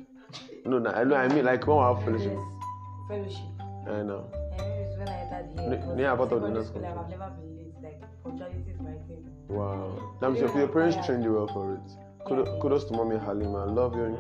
no, 0.65 0.79
no, 0.79 0.91
I 0.91 1.05
know, 1.05 1.17
I 1.17 1.29
mean, 1.29 1.45
like, 1.45 1.67
when 1.67 1.77
we 1.77 1.83
have 1.83 2.05
fellowship, 2.05 2.33
Yes. 2.33 3.09
Fellowship. 3.09 3.45
I 3.89 4.03
know. 4.03 4.25
And 4.59 4.73
it's 4.83 4.97
when 4.99 5.09
I 5.09 5.27
here. 5.59 5.69
Ne- 5.69 5.95
because 6.17 6.33
of 6.33 6.43
the 6.43 6.49
next 6.51 6.69
school, 6.69 6.83
like. 6.83 6.97
I've 6.97 7.09
never 7.11 7.31
been 7.31 7.57
late. 7.57 7.75
Like, 7.83 8.01
punctuality 8.23 8.71
is 8.71 8.81
my 8.81 8.93
thing. 9.09 9.27
Wow. 9.49 10.17
That 10.21 10.31
means 10.31 10.41
your, 10.43 10.57
your 10.59 10.69
parents 10.69 11.05
trained 11.07 11.25
you 11.25 11.33
well 11.35 11.49
for 11.49 11.75
it. 11.75 11.81
Kudos, 12.27 12.61
kudos 12.63 12.85
to 12.85 12.93
mommy 12.93 13.17
Halima. 13.19 13.65
Love 13.67 13.97
you. 13.97 14.17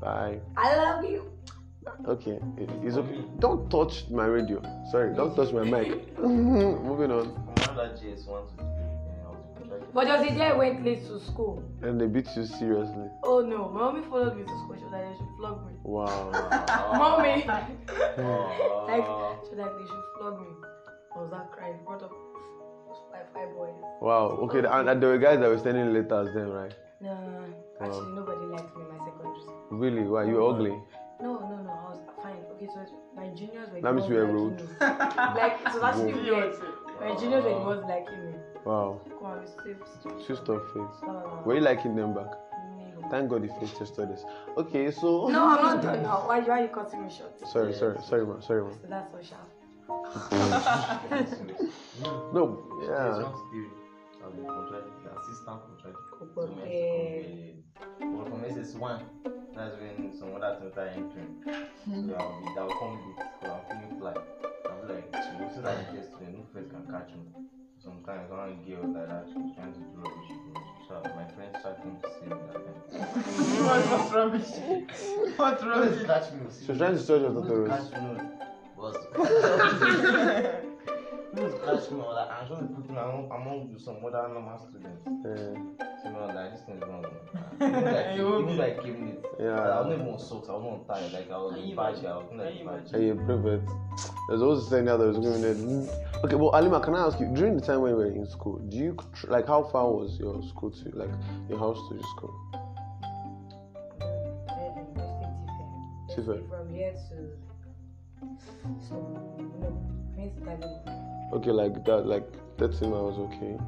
Bye. 0.00 0.40
I 0.56 0.76
love 0.76 1.04
you. 1.04 1.30
Okay, 2.06 2.38
it- 2.56 2.70
it's 2.82 2.96
okay. 2.96 3.24
Don't 3.38 3.68
touch 3.70 4.08
my 4.10 4.24
radio. 4.26 4.60
Sorry, 4.90 5.14
don't 5.14 5.34
touch 5.36 5.52
my 5.52 5.62
mic. 5.64 6.18
Moving 6.22 7.10
on. 7.12 7.34
From 7.56 7.76
another 7.76 7.96
JS 7.96 8.26
one 8.26 8.44
But 9.94 10.06
just 10.06 10.28
the 10.28 10.34
day 10.34 10.46
I 10.46 10.56
went 10.56 10.84
late 10.84 11.06
to 11.06 11.20
school. 11.20 11.62
And 11.82 12.00
they 12.00 12.06
beat 12.06 12.28
you 12.36 12.46
seriously. 12.46 13.08
Oh 13.22 13.40
no, 13.40 13.68
my 13.68 13.80
mommy 13.80 14.02
followed 14.02 14.36
me 14.36 14.42
to 14.42 14.48
school. 14.48 14.76
She 14.78 14.84
was 14.84 14.92
like, 14.92 15.04
they 15.08 15.16
should 15.16 15.36
flog 15.36 15.66
me. 15.66 15.72
Wow. 15.82 16.30
Mommy! 16.98 17.44
Oh. 18.18 18.84
like, 18.88 19.04
she 19.44 19.50
was 19.50 19.58
like, 19.58 19.72
they 19.78 19.86
should 19.88 20.04
flog 20.18 20.40
me. 20.40 20.48
I 21.14 21.18
was 21.18 21.30
that 21.30 21.50
crying. 21.52 21.78
Brought 21.84 22.02
up 22.02 22.12
five, 23.10 23.26
five 23.32 23.54
boys. 23.54 23.72
Wow. 24.00 24.38
Okay, 24.44 24.58
and, 24.58 24.88
and 24.88 25.02
there 25.02 25.10
were 25.10 25.18
guys 25.18 25.40
that 25.40 25.48
were 25.48 25.58
standing 25.58 25.92
later 25.92 26.26
as 26.26 26.34
them, 26.34 26.50
right? 26.50 26.74
No, 27.00 27.16
actually, 27.80 28.12
nobody 28.12 28.46
liked 28.46 28.76
me 28.76 28.82
in 28.82 28.88
my 28.88 29.04
secondary 29.04 29.40
school. 29.40 29.66
Really? 29.70 30.02
Why? 30.02 30.24
You 30.24 30.34
were 30.34 30.54
ugly? 30.54 30.76
No, 31.20 31.38
no, 31.38 31.62
no, 31.62 31.70
I 31.70 31.90
was 31.90 32.00
fine. 32.22 32.36
Okay, 32.54 32.66
so 32.66 32.84
my 33.14 33.28
juniors 33.28 33.68
were 33.70 33.76
the 33.76 33.82
That 33.82 33.94
means 33.94 34.08
you 34.08 34.14
were 34.16 34.22
liking 34.22 34.36
rude. 34.36 34.60
like, 34.80 35.58
it 35.60 35.74
was 35.74 35.82
actually 35.82 36.12
Whoa. 36.12 36.22
weird. 36.22 36.54
My 37.00 37.14
juniors 37.18 37.44
were 37.44 37.50
the 37.50 37.60
ones 37.60 37.84
liking 37.88 38.26
me. 38.26 38.34
Wow. 38.64 39.00
Come 39.08 39.26
on, 39.26 39.46
save 39.46 39.78
stupid. 40.00 40.26
Twist 40.26 40.48
of 40.48 40.62
face. 40.66 40.74
Blah, 40.74 40.90
blah, 41.00 41.12
uh, 41.12 41.22
blah. 41.22 41.42
Were 41.42 41.54
you 41.54 41.60
liking 41.60 41.96
them 41.96 42.14
back? 42.14 42.30
No. 42.30 43.08
Thank 43.10 43.30
God 43.30 43.42
the 43.42 43.48
face 43.48 43.76
tested 43.76 44.08
this. 44.10 44.24
Okay, 44.56 44.90
so. 44.90 45.28
No, 45.28 45.48
I'm 45.48 45.62
not 45.62 45.82
done 45.82 46.02
now. 46.02 46.26
Why, 46.26 46.40
why 46.40 46.60
are 46.60 46.62
you 46.62 46.68
cutting 46.68 47.04
me 47.04 47.10
short? 47.10 47.38
Sorry, 47.48 47.74
sorry, 47.74 47.98
sorry, 48.08 48.26
man. 48.26 48.42
Sorry, 48.42 48.62
man. 48.62 48.74
So 48.80 48.86
that's 48.88 49.12
all 49.14 49.22
sharp. 49.22 49.48
No, 52.32 52.58
yeah. 52.82 53.12
Oh, 53.12 53.22
one 53.22 53.32
to 53.32 53.38
three, 53.50 53.68
I've 54.24 54.32
been 54.34 54.46
contracted, 54.46 54.92
assistant 55.20 55.60
contracted. 55.66 56.04
Couple 56.18 56.46
So 56.46 56.52
my 56.54 56.62
of 56.62 56.68
second 57.82 58.16
But 58.16 58.26
from 58.28 58.40
SS1, 58.42 58.96
that's 59.54 59.74
when 59.76 59.94
some 60.18 60.34
other 60.36 60.52
things 60.60 60.76
are 60.78 60.88
entering. 60.88 61.32
So 61.44 61.50
hmm. 61.84 62.12
I'll 62.18 62.40
be, 62.40 62.46
that 62.54 62.64
will 62.64 62.78
come 62.78 62.94
late, 62.96 63.26
because 63.40 63.52
I'm 63.52 63.62
feeling 63.68 63.98
fly. 64.00 64.14
I'll 64.70 64.86
be 64.86 64.94
like, 64.94 65.08
so 65.12 65.18
since 65.52 65.66
I'm 65.66 65.96
a 65.96 66.02
student, 66.02 66.38
no 66.38 66.44
friends 66.52 66.70
can 66.72 66.84
catch 66.90 67.10
me. 67.10 67.22
Sometimes 67.82 68.30
one 68.30 68.62
girl 68.64 68.84
like 68.94 69.08
that, 69.08 69.24
she's 69.26 69.54
trying 69.56 69.72
to 69.72 69.78
do 69.80 69.86
rubbish. 69.96 70.30
you 70.30 70.54
So 70.86 70.94
my 71.16 71.24
friends 71.34 71.56
starting 71.60 71.96
to 72.00 72.08
see 72.08 72.26
me 72.26 72.36
that 72.46 72.60
time. 72.64 72.78
What's 73.66 73.86
what's 73.90 74.12
rubbish? 74.12 74.50
What's 75.36 75.62
Friends 75.62 75.64
rubbish? 75.64 76.06
catch 76.06 76.32
me. 76.32 76.38
She 76.64 76.68
was 76.70 76.78
trying 76.78 76.94
to 76.94 77.00
search 77.00 77.22
your 77.22 77.32
Friends 77.32 77.48
tutorials. 77.48 77.90
catch 77.90 78.02
me, 78.02 78.08
But 78.76 80.68
Friends 81.34 81.54
catch 81.64 81.90
me, 81.90 82.00
or 82.00 82.12
like, 82.12 82.28
I'm 82.30 82.46
trying 82.46 82.68
to 82.68 82.74
put 82.74 82.90
among, 82.90 83.30
among 83.32 83.78
some 83.78 83.96
other 84.04 84.28
normal 84.28 84.58
students. 84.58 85.00
Yeah. 85.24 85.56
So 86.02 86.08
you 86.08 86.12
know, 86.12 86.26
like, 86.26 86.52
this 86.52 86.60
thing 86.62 86.76
is 86.76 86.82
wrong. 86.82 87.06
Even 87.62 87.84
like, 87.84 88.14
even 88.14 88.56
like 88.58 88.82
came 88.82 89.06
late. 89.06 89.24
Yeah. 89.40 89.60
I 89.60 89.80
was 89.80 89.86
not 89.86 89.94
even 89.94 90.08
on 90.08 90.18
socks, 90.18 90.48
I 90.48 90.52
was 90.52 90.62
not 90.62 90.94
on 90.94 91.10
tie, 91.10 91.18
like 91.18 91.30
I 91.30 91.36
was 91.38 91.54
Can 91.54 91.70
in 91.70 91.76
badge. 91.76 92.04
I 92.04 92.16
was 92.16 92.26
like 92.34 92.56
Can 92.58 92.66
badge. 92.66 92.90
Hey, 92.90 93.06
you 93.06 93.14
private. 93.14 93.62
There's 94.28 94.42
always 94.42 94.68
saying 94.68 94.84
that 94.86 94.98
there's 94.98 95.16
mm. 95.16 95.22
going 95.22 95.40
there. 95.40 96.24
Okay, 96.24 96.36
but 96.36 96.50
Alima, 96.50 96.80
can 96.80 96.94
I 96.94 97.06
ask 97.06 97.18
you, 97.18 97.26
during 97.32 97.56
the 97.56 97.62
time 97.62 97.80
when 97.80 97.92
you 97.92 97.96
were 97.96 98.06
in 98.06 98.26
school, 98.26 98.58
do 98.68 98.76
you, 98.76 98.96
tr- 99.14 99.28
like, 99.28 99.46
how 99.46 99.62
far 99.62 99.90
was 99.90 100.18
your 100.18 100.42
school 100.42 100.70
to, 100.70 100.90
like, 100.90 101.10
your 101.48 101.58
house 101.58 101.78
to 101.88 101.94
your 101.94 102.04
school? 102.14 102.34
Tife. 106.08 106.48
From 106.50 106.68
here 106.74 106.92
to. 106.92 107.32
So, 108.86 108.94
no. 109.60 109.92
Means 110.16 110.38
David. 110.44 111.11
Okay, 111.32 111.50
like 111.50 111.84
that, 111.84 112.06
like 112.06 112.26
30 112.58 112.86
miles, 112.88 113.18
okay. 113.18 113.58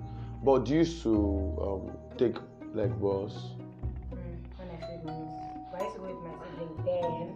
But 0.42 0.64
do 0.66 0.72
you 0.72 0.78
used 0.80 1.02
to 1.04 1.14
um, 1.60 1.96
take, 2.18 2.36
like, 2.74 2.92
bus? 3.00 3.32
Mm, 4.12 4.36
when 4.60 4.68
I 4.68 4.78
said 4.84 5.04
means. 5.04 5.32
But 5.72 5.80
I 5.80 5.84
used 5.84 5.96
to 5.96 6.00
go 6.02 6.06
with 6.12 6.20
my 6.22 6.34
sibling 6.44 6.76
then. 6.84 7.34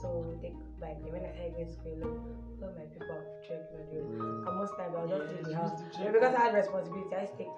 So, 0.00 0.22
we 0.22 0.38
take 0.48 0.54
bike. 0.80 1.02
Then 1.02 1.12
when 1.12 1.24
I 1.26 1.32
started 1.34 1.54
going 1.58 1.66
to 1.66 1.72
school 1.72 1.94
alone, 1.98 2.34
all 2.62 2.72
my 2.78 2.86
people 2.94 3.10
have 3.10 3.46
trek 3.46 3.66
on 3.74 3.82
the 3.90 3.98
road. 4.06 4.46
And 4.46 4.54
most 4.56 4.72
times 4.78 4.94
I 4.94 5.02
was 5.02 5.10
just 5.10 5.26
Yeah, 5.26 5.38
in 5.38 5.42
the 5.42 5.50
you 5.50 5.56
house. 5.56 5.80
used 5.82 5.98
to 5.98 6.04
But 6.04 6.12
because 6.14 6.34
I 6.34 6.40
had 6.46 6.54
responsibility, 6.54 7.10
I 7.16 7.20
used 7.26 7.32
to 7.34 7.38
take 7.42 7.56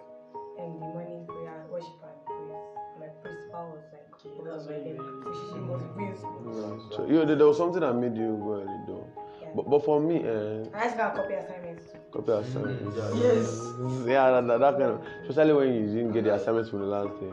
um, 0.64 0.72
the 0.80 0.88
morning 0.96 1.20
prayer, 1.28 1.60
worship 1.68 2.00
and 2.00 2.18
praise. 2.24 2.64
My 2.96 3.08
principal 3.20 3.64
was 3.76 3.84
like, 3.92 4.08
Okay, 4.16 4.32
over 4.40 4.48
that's 4.48 4.64
my 4.64 4.72
why 4.72 4.80
head. 4.80 4.96
you 4.96 5.04
So 5.22 5.28
she, 5.36 5.44
she 5.52 5.58
must 5.68 5.86
be 5.92 6.04
in 6.08 6.16
school. 6.16 6.40
Yeah. 6.56 6.96
So, 6.96 6.98
you 7.04 7.20
know, 7.20 7.34
there 7.36 7.46
was 7.46 7.56
something 7.60 7.84
that 7.84 7.92
made 7.94 8.16
you 8.16 8.32
go 8.40 8.64
early, 8.64 8.80
though. 8.88 9.06
Yeah. 9.48 9.54
But, 9.56 9.70
but 9.70 9.84
for 9.84 10.00
me, 10.00 10.16
uh, 10.18 10.64
I 10.74 10.84
used 10.84 10.96
to 10.96 10.98
go 10.98 11.04
and 11.08 11.16
copy 11.16 11.34
assignments 11.34 11.92
too. 11.92 11.98
copy 12.12 12.32
assignments. 12.32 12.96
Yes. 13.16 13.60
Yeah, 14.06 14.30
that, 14.30 14.46
that, 14.46 14.60
that 14.60 14.72
kind 14.78 14.82
of, 14.82 15.02
especially 15.28 15.52
when 15.54 15.74
you 15.74 15.86
didn't 15.86 16.12
get 16.12 16.24
the 16.24 16.34
assignments 16.34 16.70
from 16.70 16.80
the 16.80 16.86
last 16.86 17.18
day. 17.20 17.30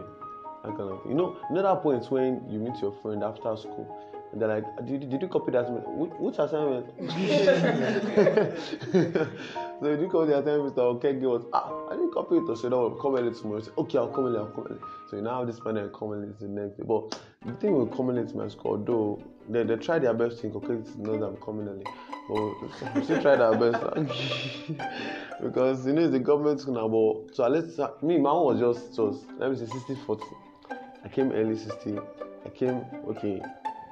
That 0.63 0.77
kind 0.77 0.89
of 0.91 1.01
thing. 1.03 1.11
You 1.11 1.17
know, 1.17 1.37
you 1.49 1.55
know 1.55 1.63
that 1.63 1.81
point 1.83 2.09
when 2.11 2.41
you 2.49 2.59
meet 2.59 2.77
your 2.81 2.91
friend 3.01 3.23
after 3.23 3.55
school 3.57 3.87
and 4.31 4.41
they're 4.41 4.49
like, 4.49 4.65
did, 4.85 5.09
did 5.09 5.21
you 5.21 5.27
copy 5.27 5.51
that 5.51 5.63
assignment? 5.63 5.87
Which, 5.89 6.11
which 6.19 6.39
assignment? 6.39 6.85
so 9.79 9.89
you 9.89 9.97
did 9.97 10.09
copy 10.09 10.27
the 10.31 10.39
assignment, 10.39 10.75
Mr. 10.75 10.79
Okay, 10.95 11.13
give 11.13 11.31
us, 11.31 11.43
ah, 11.53 11.87
I 11.89 11.95
didn't 11.95 12.13
copy 12.13 12.37
it. 12.37 12.57
So 12.57 12.69
no, 12.69 12.89
come 12.91 13.15
early 13.15 13.33
tomorrow. 13.33 13.61
Say, 13.61 13.71
okay, 13.77 13.97
I'll 13.97 14.07
come 14.07 14.25
early, 14.25 14.37
I'll 14.39 14.47
come 14.47 14.67
early. 14.69 14.79
So 15.09 15.17
you 15.17 15.21
now 15.21 15.39
have 15.39 15.47
this 15.47 15.63
man 15.63 15.77
and 15.77 15.93
come 15.93 16.11
early 16.11 16.29
the 16.39 16.47
next 16.47 16.77
day. 16.77 16.83
But 16.85 17.19
the 17.45 17.53
thing 17.53 17.77
with 17.77 17.95
coming 17.95 18.15
late 18.15 18.29
to 18.29 18.35
my 18.35 18.47
school, 18.47 18.71
although 18.71 19.21
they, 19.49 19.63
they 19.63 19.75
try 19.75 19.99
their 19.99 20.13
best 20.13 20.39
to 20.39 20.47
inculcate 20.47 20.85
to 20.85 21.01
know 21.01 21.31
coming 21.43 21.67
early. 21.67 21.85
But 22.27 22.95
we 22.95 23.03
still 23.03 23.21
try 23.21 23.35
their 23.35 23.55
best. 23.55 23.83
because 25.41 25.85
you 25.85 25.93
know 25.93 26.07
the 26.07 26.19
government 26.19 26.61
school 26.61 26.73
now, 26.73 26.87
but 26.87 27.35
so 27.35 27.43
uh, 27.43 27.91
me, 28.01 28.17
my 28.17 28.29
own 28.29 28.57
was 28.57 28.59
just 28.59 28.95
just 28.95 29.25
let 29.37 29.51
me 29.51 29.57
say 29.57 29.65
60 29.65 29.95
40. 30.05 30.23
I 31.03 31.07
came 31.07 31.31
early 31.31 31.55
60. 31.55 31.99
I 32.45 32.49
came 32.49 32.83
okay, 33.09 33.41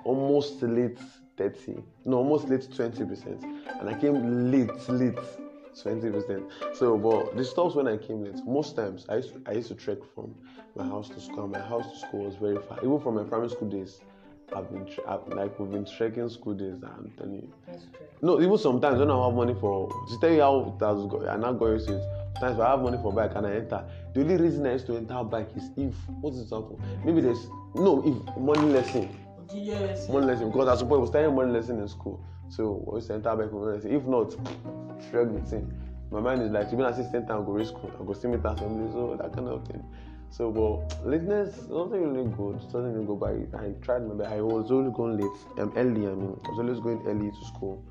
almost 0.04 0.62
late 0.64 0.98
30. 1.38 1.84
No, 2.06 2.18
almost 2.18 2.50
late 2.50 2.68
20 2.76 3.06
percent. 3.06 3.44
And 3.80 3.90
I 3.90 4.00
came 4.00 4.52
late, 4.52 4.90
late 4.90 5.20
20 5.82 6.10
percent. 6.10 6.44
So 6.74 6.98
but 6.98 7.38
the 7.38 7.46
stops 7.46 7.76
when 7.76 7.88
I 7.88 7.98
came 7.98 8.24
late, 8.24 8.44
most 8.46 8.76
times 8.76 9.06
I 9.10 9.18
used 9.18 9.34
to, 9.34 9.42
I 9.46 9.54
used 9.54 9.68
to 9.68 9.76
trek 9.76 10.00
from 10.16 10.34
my 10.76 10.86
house 10.86 11.10
to 11.10 11.22
school. 11.22 11.48
My 11.48 11.60
house 11.60 11.92
to 11.92 12.08
school 12.08 12.26
was 12.26 12.36
very 12.36 12.58
far. 12.68 12.80
Even 12.80 13.00
from 13.00 13.16
my 13.16 13.24
primary 13.24 13.50
school 13.50 13.70
days. 13.70 14.02
I've 14.56 14.70
been 14.72 14.88
I've, 15.08 15.28
like 15.28 15.60
we've 15.60 15.72
been 15.72 15.86
trekking 15.86 16.30
school 16.30 16.54
days. 16.54 16.82
I'm 16.84 17.12
telling 17.18 17.36
you. 17.36 17.54
That's 17.68 17.84
true. 17.84 18.06
No, 18.22 18.42
even 18.42 18.58
sometimes 18.58 19.00
when 19.00 19.10
I 19.10 19.26
have 19.26 19.34
money 19.34 19.56
for 19.60 19.90
to 19.90 20.20
tell 20.20 20.32
you 20.32 20.42
how 20.42 20.76
it 20.80 20.86
has 20.86 21.06
go, 21.08 21.26
I'm 21.28 21.42
not 21.42 21.54
going 21.54 21.80
to 21.80 21.98
it. 21.98 22.04
Sometimes 22.36 22.56
if 22.56 22.62
I 22.62 22.72
have 22.72 22.82
money 22.82 22.98
for 23.02 23.12
bike 23.12 23.32
and 23.36 23.48
I 23.48 23.56
enter, 23.56 23.84
the 24.14 24.22
only 24.22 24.38
reason 24.38 24.66
I 24.66 24.74
used 24.74 24.86
to 24.88 24.98
enter 24.98 25.24
bike 25.24 25.50
is 25.56 25.70
if 25.78 25.94
what's 26.22 26.38
the 26.38 26.44
example? 26.44 26.80
Maybe 27.04 27.22
there's 27.22 27.48
no 27.76 28.02
if 28.06 28.38
money 28.38 28.72
lesson, 28.74 29.10
yes. 29.54 30.10
money 30.10 30.28
lesson 30.28 30.52
because 30.52 30.68
at 30.68 30.80
some 30.80 30.88
point 30.88 31.02
we 31.02 31.08
studying 31.08 31.36
money 31.36 31.52
lesson 31.52 31.80
in 31.80 31.88
school, 31.88 32.24
so 32.50 32.84
we 32.88 32.98
used 32.98 33.08
to 33.08 33.16
enter 33.16 33.36
bike 33.36 33.50
for 33.50 33.60
money 33.66 33.76
lesson. 33.78 33.96
If 33.96 34.06
not, 34.06 34.32
shrug 35.10 35.34
the 35.34 35.50
thing. 35.50 35.72
My 36.12 36.20
mind 36.20 36.44
is 36.44 36.52
like 36.52 36.68
even 36.68 36.86
assistant 36.86 37.30
and 37.30 37.46
go 37.46 37.58
to 37.58 37.66
school, 37.66 37.92
I 38.00 38.06
go 38.06 38.14
see 38.14 38.28
me 38.28 38.36
at 38.36 38.46
assembly, 38.46 38.92
so 38.92 39.18
that 39.20 39.34
kind 39.34 39.48
of 39.48 39.66
thing. 39.68 39.84
So, 40.34 40.50
but 40.50 41.06
lateness, 41.06 41.56
nothing 41.70 42.12
really 42.12 42.28
good. 42.36 42.60
Doesn't 42.72 42.92
really 42.92 43.06
go 43.06 43.16
by. 43.16 43.34
I 43.56 43.74
tried 43.84 44.08
my 44.08 44.16
best. 44.16 44.32
I 44.32 44.42
was 44.42 44.72
always 44.72 44.92
going 44.96 45.18
late, 45.18 45.60
um, 45.60 45.72
early. 45.76 46.08
I 46.08 46.16
mean, 46.16 46.40
I 46.44 46.50
was 46.50 46.58
always 46.58 46.80
going 46.80 47.04
early 47.06 47.30
to 47.30 47.46
school. 47.46 47.86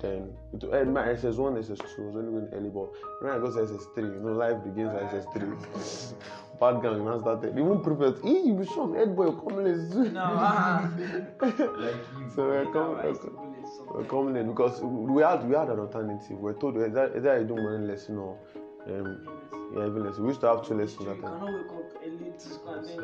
Then 0.00 0.32
it, 0.54 0.64
uh, 0.64 0.84
my 0.86 1.08
SS1, 1.08 1.36
SS2 1.36 2.00
I 2.00 2.06
was 2.06 2.16
only 2.16 2.32
going 2.32 2.48
early, 2.54 2.70
but 2.70 2.88
when 3.20 3.30
I 3.30 3.38
got 3.38 3.52
to 3.52 3.60
SS3, 3.60 3.96
you 3.98 4.20
know, 4.24 4.32
life 4.32 4.64
begins 4.64 4.94
at 4.94 5.10
SS3. 5.12 6.14
Bad 6.60 6.80
gang, 6.80 7.04
man, 7.04 7.20
started. 7.20 7.58
Even 7.58 7.82
prefect, 7.82 8.24
hey, 8.24 8.40
you 8.40 8.54
be 8.54 8.64
shocked, 8.64 8.96
head 8.96 9.14
boy, 9.14 9.32
come 9.32 9.62
late. 9.62 10.12
No, 10.12 10.22
ah. 10.24 10.90
Like 11.42 11.58
you. 11.58 12.32
So 12.34 12.48
we're 12.48 12.72
coming, 12.72 12.96
I 12.96 13.08
we're 13.08 13.14
coming, 13.14 13.34
go 13.34 13.52
late 13.52 13.68
sometimes. 13.76 13.94
we're 13.94 14.04
coming 14.04 14.34
late 14.34 14.46
because 14.46 14.80
we 14.80 15.22
had 15.22 15.46
we 15.46 15.54
had 15.54 15.68
an 15.68 15.80
alternative. 15.80 16.38
We're 16.38 16.54
told 16.54 16.78
either, 16.78 17.12
either 17.14 17.40
you 17.40 17.44
do 17.44 17.56
morning 17.56 17.86
lesson 17.86 18.16
or 18.16 18.38
um, 18.88 19.20
yeah, 19.74 19.86
even 19.86 20.04
lesson. 20.04 20.22
We 20.22 20.28
used 20.28 20.40
to 20.42 20.46
have 20.48 20.66
two 20.66 20.74
lessons 20.74 21.04
that 21.06 21.20
time. 21.20 21.40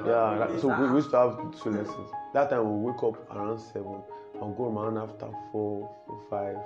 Yeah, 0.07 0.57
so 0.61 0.69
we, 0.69 0.97
used 0.97 1.11
to 1.11 1.17
have 1.17 1.63
two 1.63 1.71
lessons. 1.71 2.11
That 2.35 2.51
time 2.51 2.65
we 2.83 2.91
wake 2.91 3.03
up 3.03 3.31
around 3.35 3.59
seven 3.59 4.03
and 4.41 4.57
go 4.57 4.65
around 4.77 4.99
after 4.99 5.29
four, 5.51 5.91
four, 6.07 6.21
five. 6.31 6.57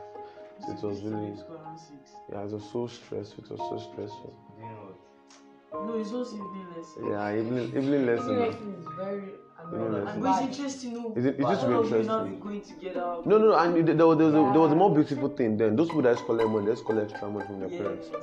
So 0.65 0.73
it 0.73 0.83
was 0.83 1.03
really, 1.03 1.35
yeah, 2.33 2.43
it 2.45 2.51
was 2.51 2.65
so 2.73 2.87
stressful. 2.87 3.45
It 3.45 3.51
was 3.51 3.61
so 3.61 3.91
stressful. 3.93 4.35
No, 5.73 5.95
it's 5.99 6.13
also 6.13 6.37
evening 6.37 6.67
lesson. 6.77 7.11
Yeah, 7.11 7.31
evening, 7.39 7.65
evening 7.69 7.85
Evening 7.85 8.07
lesson. 8.07 8.39
lesson 8.41 8.75
is 8.79 8.87
very 8.97 9.33
You 9.73 9.79
know, 9.79 9.89
no, 9.89 9.99
lesson. 9.99 10.09
And 10.15 10.23
but 10.23 10.43
it's 10.45 10.59
interesting, 10.59 10.93
no. 10.95 11.13
Is 11.17 11.25
it- 11.25 11.41
it 11.41 11.49
used 11.49 11.61
to 11.61 11.67
be 11.69 11.75
All 11.75 11.81
of 11.81 11.91
you 11.91 11.91
now 11.91 12.25
interesting. 12.25 12.35
be 12.37 12.43
going 12.45 12.61
together. 12.63 13.17
No, 13.25 13.39
no, 13.39 13.47
no. 13.51 13.55
And 13.59 13.77
it- 13.89 13.97
there 13.97 14.07
was, 14.07 14.19
there 14.19 14.27
was, 14.27 14.35
a, 14.35 14.53
there 14.53 14.61
was 14.61 14.73
a 14.73 14.77
more 14.77 14.95
beautiful 14.95 15.29
thing 15.29 15.57
then. 15.57 15.77
Those 15.77 15.89
people 15.89 16.03
that 16.03 16.15
just 16.15 16.27
collect 16.27 16.49
money, 16.51 16.67
they 16.67 16.73
just 16.73 16.85
collect 16.85 17.11
extra 17.13 17.29
money 17.31 17.47
from 17.47 17.61
their 17.61 17.69
Yeah. 17.71 17.79
parents. 17.79 18.09
Yeah. 18.13 18.21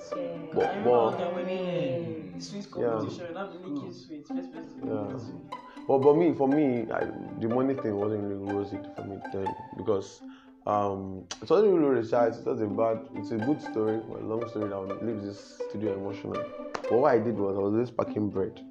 But- 0.54 0.64
I 0.64 0.70
remember 0.70 0.90
but- 0.90 1.04
one 1.06 1.18
time 1.18 1.36
when 1.36 1.46
we 1.46 2.40
sweet 2.42 2.68
Yeah. 2.78 2.90
competition, 2.90 3.38
I've 3.38 3.52
been 3.54 3.74
licking 3.76 3.94
sweets. 3.94 4.30
First 4.30 4.52
person 4.54 4.82
Yeah. 4.88 5.18
sweet. 5.18 5.60
But 5.88 5.98
but 6.00 6.16
me, 6.16 6.34
for 6.34 6.48
me, 6.48 6.88
I, 6.92 7.06
the 7.42 7.48
money 7.50 7.74
thing 7.74 7.96
wasn't 7.98 8.24
really 8.24 8.54
rosy 8.54 8.78
for 8.96 9.04
me 9.04 9.18
then 9.34 9.48
because 9.76 10.22
um, 10.66 11.26
it 11.42 11.50
wasn't 11.50 11.74
really 11.74 11.96
rosy. 11.96 12.16
It 12.16 12.46
was 12.46 12.62
a 12.62 12.68
bad. 12.68 13.00
It's 13.16 13.32
a 13.32 13.38
good 13.38 13.62
story, 13.62 14.00
but 14.10 14.22
a 14.22 14.26
long 14.26 14.48
story 14.48 14.70
that 14.70 14.78
will 14.80 14.96
leave 15.06 15.22
this 15.22 15.62
studio 15.70 15.94
emotional. 15.96 16.42
But 16.84 16.94
what 16.94 17.12
I 17.12 17.20
did 17.20 17.38
was 17.38 17.58
I 17.58 17.60
was 17.60 17.74
just 17.76 17.98
packing 17.98 18.30
bread. 18.30 18.62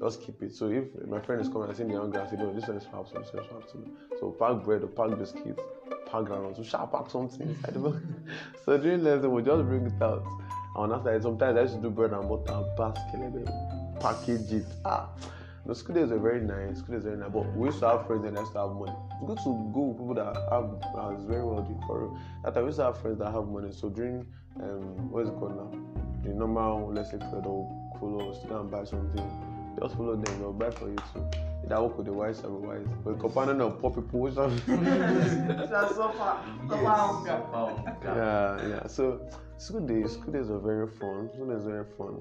Just 0.00 0.22
keep 0.22 0.42
it. 0.42 0.54
So 0.54 0.70
if 0.70 0.84
my 1.06 1.20
friend 1.20 1.42
is 1.42 1.48
coming 1.48 1.68
and 1.68 1.76
seeing 1.76 1.90
the 1.90 1.94
younger, 1.94 2.22
I 2.22 2.30
say, 2.30 2.36
no, 2.36 2.52
this 2.54 2.66
one 2.66 2.78
is 2.78 2.84
for 2.84 3.04
some, 3.12 3.22
this 3.22 3.32
one 3.34 3.44
is 3.44 3.50
for 3.50 3.62
some. 3.70 3.92
So 4.18 4.30
pack 4.30 4.64
bread 4.64 4.82
or 4.82 4.86
pack 4.86 5.18
biscuits, 5.18 5.60
pack 6.06 6.22
groundnuts. 6.22 6.56
So 6.56 6.62
shall 6.62 6.86
pack 6.86 7.10
something 7.10 7.42
inside 7.42 7.74
the 7.74 7.80
bag. 7.80 8.00
so 8.64 8.78
during 8.78 9.04
lesson, 9.04 9.30
we 9.30 9.42
just 9.42 9.62
bring 9.66 9.86
it 9.86 10.02
out. 10.02 10.24
And 10.76 10.92
after 10.92 11.12
that, 11.12 11.22
sometimes 11.22 11.58
I 11.58 11.62
used 11.62 11.74
to 11.74 11.82
do 11.82 11.90
bread 11.90 12.12
and 12.12 12.26
butter 12.28 12.64
basket, 12.78 13.20
package 14.00 14.52
it. 14.52 14.64
Ah, 14.86 15.10
the 15.66 15.74
school 15.74 15.94
days 15.94 16.08
were 16.08 16.18
very 16.18 16.40
nice. 16.40 16.78
School 16.78 16.94
days 16.94 17.04
were 17.04 17.10
very 17.10 17.20
nice. 17.20 17.30
But 17.30 17.54
we 17.54 17.66
used 17.66 17.80
to 17.80 17.88
have 17.88 18.06
friends 18.06 18.24
and 18.24 18.38
used 18.38 18.52
to 18.52 18.58
have 18.58 18.70
money. 18.70 18.96
It's 19.20 19.26
good 19.26 19.38
to 19.38 19.70
go 19.74 19.80
with 19.80 19.98
people 19.98 20.14
that 20.14 20.34
have 20.50 20.80
uh, 20.96 21.14
is 21.18 21.24
very 21.24 21.44
wealthy. 21.44 21.74
For 21.86 22.00
real. 22.00 22.18
that 22.44 22.56
we 22.56 22.64
used 22.64 22.78
to 22.78 22.84
have 22.84 22.98
friends 22.98 23.18
that 23.18 23.32
have 23.32 23.46
money. 23.48 23.70
So 23.72 23.90
during 23.90 24.26
um, 24.62 25.10
what 25.10 25.24
is 25.24 25.28
it 25.28 25.36
called 25.36 25.56
now? 25.56 25.70
The 26.22 26.30
normal, 26.30 26.90
let's 26.94 27.10
say, 27.10 27.18
period 27.18 27.44
or 27.44 27.68
to 28.00 28.48
go 28.48 28.60
and 28.60 28.70
buy 28.70 28.84
something. 28.84 29.49
Just 29.80 29.96
follow 29.96 30.16
them. 30.16 30.38
They'll 30.38 30.52
buy 30.52 30.70
for 30.70 30.88
you 30.88 30.96
too. 31.12 31.24
That 31.68 31.80
work 31.82 31.96
with 31.98 32.06
the 32.06 32.12
wise 32.12 32.40
and 32.40 32.54
the 32.54 32.66
wise. 32.68 32.86
But 33.04 33.20
companion 33.20 33.60
of 33.60 33.78
poor 33.78 33.90
people, 33.90 34.20
which 34.20 34.34
one? 34.34 34.56
That's 34.66 35.94
so 35.94 36.10
far. 36.10 36.44
So 36.68 36.76
far, 36.78 37.24
hunger. 37.24 37.92
yeah, 38.04 38.68
yeah. 38.68 38.86
So 38.86 39.20
school 39.58 39.80
days, 39.86 40.12
school 40.12 40.32
days 40.32 40.50
are 40.50 40.58
very 40.58 40.88
fun. 40.88 41.30
School 41.32 41.46
days 41.54 41.66
are 41.66 41.70
very 41.70 41.84
fun. 41.96 42.18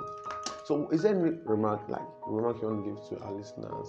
So 0.66 0.88
is 0.90 1.02
there 1.02 1.16
any 1.18 1.38
remark 1.46 1.90
like 1.90 2.02
remark 2.28 2.62
you 2.62 2.68
want 2.68 2.86
to 2.86 2.92
give 2.94 3.10
to 3.20 3.26
our 3.26 3.34
listeners? 3.34 3.88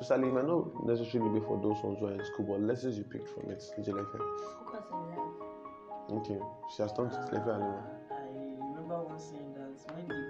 Especially 0.00 0.28
it 0.28 0.34
might 0.34 0.46
not 0.46 0.84
necessarily 0.86 1.38
be 1.38 1.46
for 1.46 1.56
those 1.62 1.80
ones 1.84 1.98
who 2.00 2.06
are 2.06 2.12
in 2.12 2.24
school, 2.26 2.46
but 2.46 2.60
lessons 2.60 2.98
you 2.98 3.04
picked 3.04 3.28
from 3.28 3.50
it, 3.50 3.62
Ijelefe. 3.78 4.18
Focus 4.58 4.84
on 4.90 5.08
life. 5.08 5.46
Okay. 6.10 6.38
She 6.74 6.82
has 6.82 6.92
turned 6.92 7.12
to 7.12 7.18
Lefe 7.32 7.46
Alima. 7.46 7.82
I 8.10 8.14
remember 8.74 9.02
one 9.02 9.18
saying 9.18 9.54
that 9.54 9.94
when 9.94 10.06
the 10.08 10.25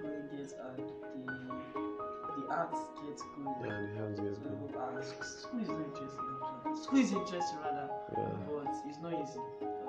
the 2.57 2.63
arts 2.63 2.81
gets 3.05 3.23
good. 3.37 3.53
Yeah, 3.61 3.81
the 3.81 3.89
hands 4.01 4.21
gets 4.21 4.39
So, 4.41 4.49
good. 4.49 4.77
uh, 4.77 5.03
sc- 5.03 5.25
school 5.25 5.61
is 5.61 5.69
not 5.69 5.85
interesting. 5.85 6.77
School 6.83 6.99
is 6.99 7.13
interesting 7.13 7.59
rather, 7.61 7.89
Yeah. 8.17 8.33
but 8.49 8.73
it's 8.89 9.01
not 9.01 9.13
easy. 9.13 9.41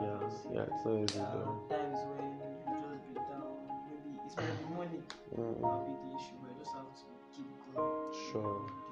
Yeah, 0.02 0.20
yeah, 0.52 0.66
it's 0.68 0.86
not 0.86 0.96
easy 1.00 1.20
There 1.20 1.48
are 1.48 1.60
times 1.72 2.00
when 2.12 2.28
you 2.28 2.44
just 2.44 3.08
break 3.08 3.28
down. 3.32 3.56
Maybe 3.88 4.20
it's 4.26 4.36
maybe 4.36 4.66
money 4.76 5.02
Mm, 5.38 5.62
that'll 5.62 5.84
be 5.88 5.94
the 5.96 6.16
issue, 6.16 6.36
but 6.42 6.50
you 6.52 6.60
just 6.60 6.74
have 6.76 6.92
to 6.92 7.04
keep 7.36 7.48
going. 7.76 8.14
sure. 8.32 8.87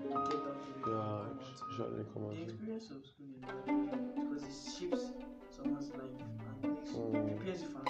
To, 0.00 0.08
to 0.08 0.30
get 0.30 0.40
out 0.40 0.48
of 0.48 0.64
it. 0.64 0.80
Yeah, 0.86 1.20
The 2.30 2.42
experience 2.42 2.90
of 2.90 3.04
school 3.04 3.26
is 3.36 3.44
because 4.16 4.42
it 4.42 4.56
shapes 4.78 5.02
someone's 5.56 5.90
life 5.90 6.18
and 6.64 6.78
Mm. 6.90 7.36
prepares 7.36 7.62
you 7.62 7.68
for. 7.68 7.82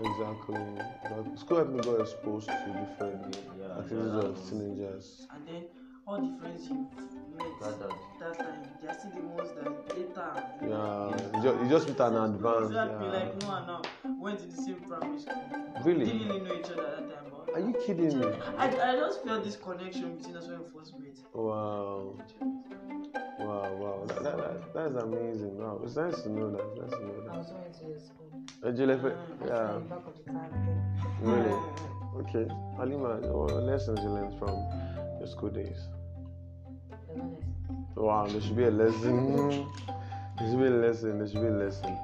Exactly. 0.00 0.64
But 1.02 1.38
school 1.38 1.56
helped 1.58 1.72
me 1.72 1.80
got 1.80 2.00
exposed 2.00 2.46
to 2.48 2.68
different 2.82 3.36
Yeah, 3.58 3.78
activities 3.78 4.14
yeah, 4.14 4.20
of 4.30 4.48
teenagers. 4.48 5.26
And 5.34 5.46
then 5.46 5.62
all 6.08 6.20
the 6.20 6.38
friends 6.40 6.68
you 6.68 6.88
met 7.36 7.46
Gathered. 7.60 7.92
that 8.20 8.38
time, 8.38 8.62
they 8.82 8.88
are 8.88 8.94
still 8.98 9.10
the 9.10 9.20
ones 9.20 9.50
that 9.56 9.96
later. 9.96 10.44
Yeah, 10.62 11.36
you 11.36 11.42
just, 11.42 11.62
you 11.62 11.68
just 11.70 11.88
meet 11.88 12.00
an 12.00 12.16
advance. 12.16 12.66
Exactly, 12.66 13.06
Yeah. 13.06 13.12
like 13.12 13.42
no 13.42 13.50
and 13.54 13.66
now 13.66 13.82
went 14.20 14.38
to 14.40 14.46
the 14.46 14.56
same 14.62 14.80
primary 14.88 15.20
school. 15.20 15.42
Really? 15.84 16.06
Didn't 16.06 16.28
really 16.28 16.40
know 16.40 16.54
each 16.54 16.70
other 16.70 16.86
at 16.86 17.08
that 17.08 17.22
time. 17.22 17.32
But 17.46 17.54
Are 17.54 17.60
you 17.60 17.74
kidding 17.86 18.18
me? 18.18 18.26
I, 18.56 18.66
I 18.92 18.96
just 18.96 19.24
felt 19.24 19.44
this 19.44 19.56
connection 19.56 20.16
between 20.16 20.36
us 20.36 20.46
when 20.48 20.58
we 20.60 20.64
first 20.78 20.98
met. 20.98 21.16
Wow. 21.34 22.16
Wow, 23.38 23.74
wow. 23.76 24.04
That, 24.08 24.22
that, 24.24 24.36
that, 24.36 24.74
that's 24.74 24.94
amazing. 25.04 25.56
Wow. 25.58 25.80
It's 25.84 25.96
nice 25.96 26.20
to 26.22 26.28
know 26.30 26.50
that. 26.50 26.64
It's 26.72 26.80
nice 26.80 27.00
to 27.00 27.06
know 27.06 27.14
that. 27.22 27.30
I 27.30 27.32
that. 27.32 27.38
was 27.38 27.50
going 27.50 27.72
to 27.72 27.84
your 27.86 28.00
school. 28.00 28.42
Ejelefe, 28.64 29.02
That's 29.02 29.42
mm, 29.42 29.46
yeah. 29.46 29.72
the 29.72 29.78
back 29.80 30.04
the 30.24 30.32
car. 30.32 30.48
then. 30.52 31.30
Really? 31.30 31.50
Mm. 31.50 32.20
Okay. 32.20 32.54
Halima, 32.76 33.20
what 33.32 33.62
lessons 33.62 34.00
you 34.02 34.08
learned 34.10 34.36
from 34.38 34.50
your 35.20 35.28
school 35.28 35.50
days? 35.50 35.88
Wow, 37.98 38.28
there 38.28 38.40
should 38.40 38.56
be 38.56 38.64
a 38.64 38.70
lesson. 38.70 39.66
there 40.38 40.48
should 40.48 40.60
be 40.60 40.66
a 40.66 40.70
lesson. 40.70 41.18
There 41.18 41.26
should 41.26 41.40
be 41.40 41.48
a 41.48 41.50
lesson. 41.50 41.98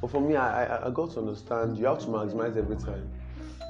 But 0.00 0.10
for 0.10 0.20
me, 0.20 0.34
I, 0.34 0.64
I, 0.64 0.88
I 0.88 0.90
got 0.90 1.12
to 1.12 1.20
understand 1.20 1.78
you 1.78 1.86
have 1.86 2.00
to 2.00 2.06
maximize 2.06 2.56
every 2.56 2.74
time. 2.74 3.08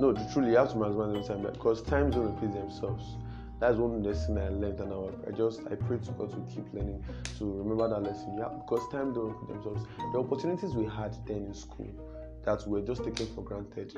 No, 0.00 0.14
truly, 0.33 0.52
you 0.52 0.57
have 0.57 0.70
to 0.70 0.76
maximize 0.76 1.14
every 1.14 1.28
time 1.28 1.52
because 1.52 1.83
times 1.83 2.14
don't 2.14 2.35
repeat 2.35 2.55
themselves. 2.55 3.16
That's 3.61 3.76
one 3.76 4.02
lesson 4.02 4.38
I 4.38 4.48
learned, 4.48 4.81
and 4.81 4.94
I, 4.94 5.28
I 5.28 5.31
just 5.31 5.61
I 5.70 5.74
pray 5.74 5.98
to 5.98 6.11
God 6.12 6.31
to 6.31 6.55
keep 6.55 6.72
learning 6.72 7.05
to 7.38 7.44
remember 7.44 7.87
that 7.90 8.02
lesson. 8.02 8.35
Yeah, 8.38 8.48
because 8.48 8.81
time 8.90 9.12
don't 9.12 9.28
repeat 9.28 9.48
themselves. 9.48 9.87
The 10.14 10.18
opportunities 10.18 10.74
we 10.74 10.87
had 10.87 11.14
then 11.26 11.44
in 11.44 11.55
school 11.55 11.92
that 12.46 12.66
we 12.66 12.81
were 12.81 12.87
just 12.87 13.05
taken 13.05 13.26
for 13.35 13.44
granted. 13.44 13.94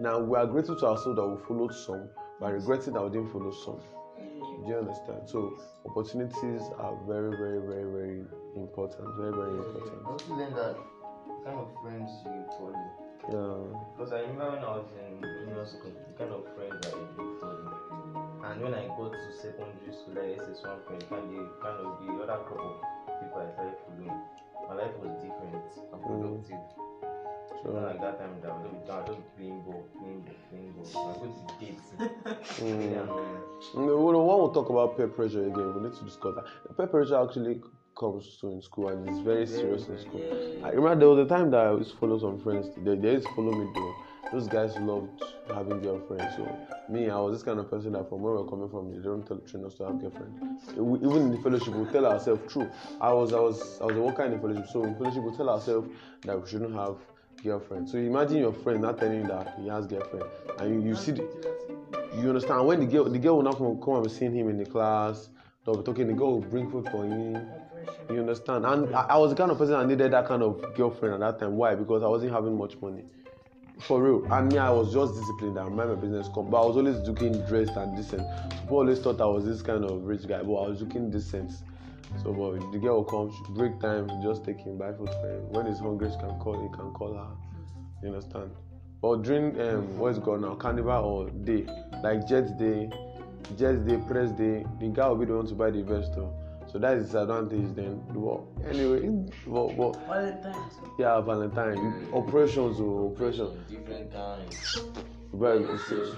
Now 0.00 0.18
we 0.18 0.36
are 0.36 0.46
grateful 0.46 0.74
to 0.74 0.86
ourselves 0.86 1.16
that 1.16 1.26
we 1.26 1.40
followed 1.46 1.72
some, 1.72 2.08
but 2.40 2.52
regretting 2.52 2.94
that 2.94 3.04
we 3.04 3.10
didn't 3.10 3.30
follow 3.32 3.52
some. 3.52 3.80
Do 4.64 4.70
you 4.70 4.78
understand? 4.78 5.28
So 5.28 5.58
opportunities 5.84 6.62
are 6.78 6.96
very, 7.06 7.36
very, 7.36 7.60
very, 7.60 7.84
very 7.84 8.24
important. 8.56 9.08
Very, 9.16 9.32
very 9.32 9.52
I 9.52 9.64
important. 9.64 10.06
also 10.06 10.34
learned 10.34 10.56
that 10.56 10.76
kind 11.44 11.58
of 11.60 11.68
friends 11.82 12.10
you 12.24 12.44
follow. 12.56 12.86
Yeah. 13.26 13.78
Because 13.96 14.12
I 14.12 14.20
remember 14.20 14.56
when 14.56 14.64
I 14.64 14.70
was 14.78 14.86
in 14.96 15.20
junior 15.20 15.66
school, 15.66 15.92
the 15.92 16.14
kind 16.16 16.32
of 16.32 16.46
friends 16.54 16.78
that 16.82 16.94
I 16.94 17.04
do 17.18 17.36
follow. 17.40 17.86
And 18.46 18.62
when 18.62 18.74
I 18.74 18.86
got 18.94 19.12
to 19.12 19.30
secondary 19.34 19.90
school, 19.90 20.14
like 20.14 20.38
SS1 20.38 20.86
friend, 20.86 21.02
kind 21.10 21.26
of, 21.34 21.46
kind 21.60 21.78
of 21.82 21.98
the 22.00 22.08
other 22.22 22.40
crop 22.46 22.62
of 22.62 23.14
people 23.18 23.42
I 23.42 23.50
started 23.52 23.76
following, 23.82 24.20
my 24.68 24.74
life 24.74 24.94
was 25.02 25.10
different 25.18 25.66
and 25.92 26.00
mm-hmm. 26.00 26.46
productive. 26.46 26.85
So 27.62 27.70
Sure. 27.72 27.80
like 27.82 28.00
that 28.00 28.18
time, 28.18 28.40
that 28.42 28.50
I 28.50 28.54
was 28.54 28.70
just, 28.70 28.90
I 28.90 28.98
was 29.00 29.06
just 29.16 29.36
playing 29.36 29.60
ball, 29.62 29.88
playing 29.98 30.20
ball, 30.22 30.34
playing 30.50 30.72
ball. 30.72 30.86
I 30.94 31.18
go 31.18 31.26
to 31.26 31.64
dates. 31.64 31.92
Really 32.60 32.94
Mm. 32.94 33.02
annoying. 33.02 33.42
No, 33.74 33.96
well, 34.00 34.26
when 34.26 34.48
we 34.48 34.54
talk 34.54 34.68
about 34.70 34.96
peer 34.96 35.08
pressure 35.08 35.46
again, 35.46 35.74
we 35.74 35.82
need 35.82 35.94
to 35.94 36.04
discuss 36.04 36.34
that. 36.36 36.76
Peer 36.76 36.86
pressure 36.86 37.16
actually 37.22 37.60
comes 37.98 38.36
to 38.40 38.48
in 38.52 38.60
school 38.60 38.88
and 38.88 39.08
it's 39.08 39.18
very 39.20 39.46
serious 39.46 39.88
in 39.88 39.98
school. 39.98 40.22
I 40.62 40.68
remember 40.70 40.96
there 41.00 41.08
was 41.08 41.18
a 41.26 41.28
time 41.28 41.50
that 41.50 41.66
I 41.66 41.72
used 41.72 41.92
to 41.92 41.96
follow 41.96 42.18
some 42.18 42.38
friends. 42.38 42.68
They, 42.76 42.94
they 42.96 43.12
used 43.12 43.26
to 43.26 43.34
follow 43.34 43.52
me 43.52 43.66
though. 43.74 43.94
Those 44.32 44.48
guys 44.48 44.76
loved 44.78 45.22
having 45.54 45.80
girlfriends. 45.80 46.34
So 46.36 46.44
me, 46.90 47.08
I 47.08 47.18
was 47.18 47.36
this 47.36 47.42
kind 47.42 47.58
of 47.58 47.70
person 47.70 47.92
that 47.92 48.08
from 48.08 48.22
where 48.22 48.34
we're 48.34 48.44
coming 48.50 48.68
from, 48.68 48.90
they 48.92 48.98
don't 49.02 49.24
tell 49.26 49.38
train 49.38 49.64
us 49.64 49.74
to 49.76 49.84
have 49.84 50.00
girlfriend. 50.00 50.34
We- 50.76 50.98
Even 50.98 51.22
in 51.22 51.30
the 51.32 51.38
fellowship, 51.38 51.74
we 51.74 51.86
tell 51.92 52.06
ourselves 52.06 52.52
true. 52.52 52.68
I 53.00 53.12
was 53.12 53.32
I 53.32 53.40
was 53.40 53.80
I 53.80 53.84
was 53.86 53.96
a 53.96 54.00
worker 54.00 54.24
in 54.24 54.32
the 54.32 54.38
fellowship, 54.38 54.66
so 54.66 54.82
in 54.84 54.94
fellowship 54.96 55.22
we 55.22 55.36
tell 55.36 55.48
ourselves 55.48 55.88
that 56.24 56.40
we 56.40 56.46
shouldn't 56.48 56.74
have 56.74 56.96
girlfriend. 57.42 57.88
So 57.88 57.98
imagine 57.98 58.38
your 58.38 58.52
friend 58.52 58.82
not 58.82 58.98
telling 58.98 59.22
you 59.22 59.26
that 59.28 59.54
he 59.60 59.68
has 59.68 59.86
girlfriend, 59.86 60.26
and 60.58 60.82
you, 60.82 60.90
you 60.90 60.96
see 60.96 61.12
the, 61.12 61.22
you 62.16 62.28
understand? 62.28 62.66
When 62.66 62.80
the 62.80 62.86
girl 62.86 63.04
the 63.04 63.18
girl 63.18 63.36
will 63.36 63.42
not 63.42 63.58
come, 63.58 63.80
come 63.80 63.94
and 63.94 64.04
be 64.04 64.10
seeing 64.10 64.34
him 64.34 64.48
in 64.48 64.58
the 64.58 64.66
class 64.66 65.28
they'll 65.66 65.76
be 65.76 65.82
talking 65.82 66.06
the 66.06 66.14
girl 66.14 66.34
will 66.34 66.48
bring 66.48 66.70
food 66.70 66.88
for 66.90 67.04
him. 67.04 67.44
You 68.08 68.20
understand? 68.20 68.64
And 68.64 68.94
I, 68.94 69.02
I 69.02 69.16
was 69.16 69.30
the 69.30 69.36
kind 69.36 69.50
of 69.50 69.58
person 69.58 69.74
that 69.74 69.86
needed 69.86 70.12
that 70.12 70.26
kind 70.26 70.42
of 70.42 70.74
girlfriend 70.74 71.14
at 71.14 71.20
that 71.20 71.44
time. 71.44 71.56
Why? 71.56 71.74
Because 71.74 72.02
i 72.02 72.06
wasn't 72.06 72.32
having 72.32 72.56
much 72.56 72.76
money. 72.80 73.02
For 73.80 74.02
real. 74.02 74.32
And 74.32 74.50
me 74.52 74.58
i 74.58 74.70
was 74.70 74.92
just 74.92 75.14
disciplined. 75.14 75.58
I 75.58 75.68
mind 75.68 75.90
my 75.90 75.96
business 75.96 76.28
come 76.34 76.50
but 76.50 76.62
i 76.62 76.66
was 76.66 76.76
always 76.76 76.96
looking 77.06 77.44
dressed 77.46 77.76
and 77.76 77.96
decent. 77.96 78.22
People 78.62 78.78
always 78.78 79.00
thought 79.00 79.20
i 79.20 79.26
was 79.26 79.44
this 79.44 79.60
kind 79.60 79.84
of 79.84 80.04
rich 80.04 80.26
guy 80.26 80.42
but 80.42 80.54
i 80.54 80.68
was 80.68 80.80
looking 80.80 81.10
decent 81.10 81.52
so 82.22 82.32
but 82.32 82.72
the 82.72 82.78
girl 82.78 82.96
will 82.96 83.04
come 83.04 83.54
break 83.54 83.78
time 83.80 84.08
just 84.22 84.44
take 84.44 84.58
him 84.60 84.78
buy 84.78 84.92
food 84.92 85.08
for 85.08 85.28
him 85.28 85.48
when 85.50 85.66
he's 85.66 85.78
hungry 85.78 86.10
she 86.10 86.18
can 86.18 86.38
call 86.38 86.60
he 86.60 86.68
can 86.76 86.90
call 86.92 87.14
her. 87.14 87.28
You 88.02 88.14
understand? 88.14 88.50
But 89.02 89.22
during 89.22 89.60
um 89.60 89.98
what 89.98 90.12
is 90.12 90.18
going 90.18 90.42
called 90.42 90.52
now? 90.52 90.54
Carnival 90.56 91.04
or 91.04 91.30
day 91.30 91.66
like 92.02 92.26
jet 92.28 92.58
day 92.58 92.90
jet 93.56 93.86
day 93.86 93.98
press 94.08 94.30
day 94.32 94.64
the 94.80 94.88
guy 94.88 95.08
will 95.08 95.16
be 95.16 95.26
the 95.26 95.34
one 95.36 95.46
to 95.46 95.54
buy 95.54 95.70
the 95.70 95.82
vest 95.82 96.12
so 96.72 96.78
that 96.80 96.96
is 96.96 97.06
disadvantage 97.06 97.74
then. 97.74 98.02
But 98.12 98.68
anyway 98.68 99.08
but, 99.46 99.76
but 99.76 100.06
Valentine's. 100.06 100.74
yeah 100.98 101.20
valentine. 101.20 102.08
Operations 102.12 102.80
or 102.80 103.12
operation 103.12 103.64
Different 103.70 104.12
kinds. 104.12 104.78
Very 105.32 105.64
Sessions. 105.78 106.16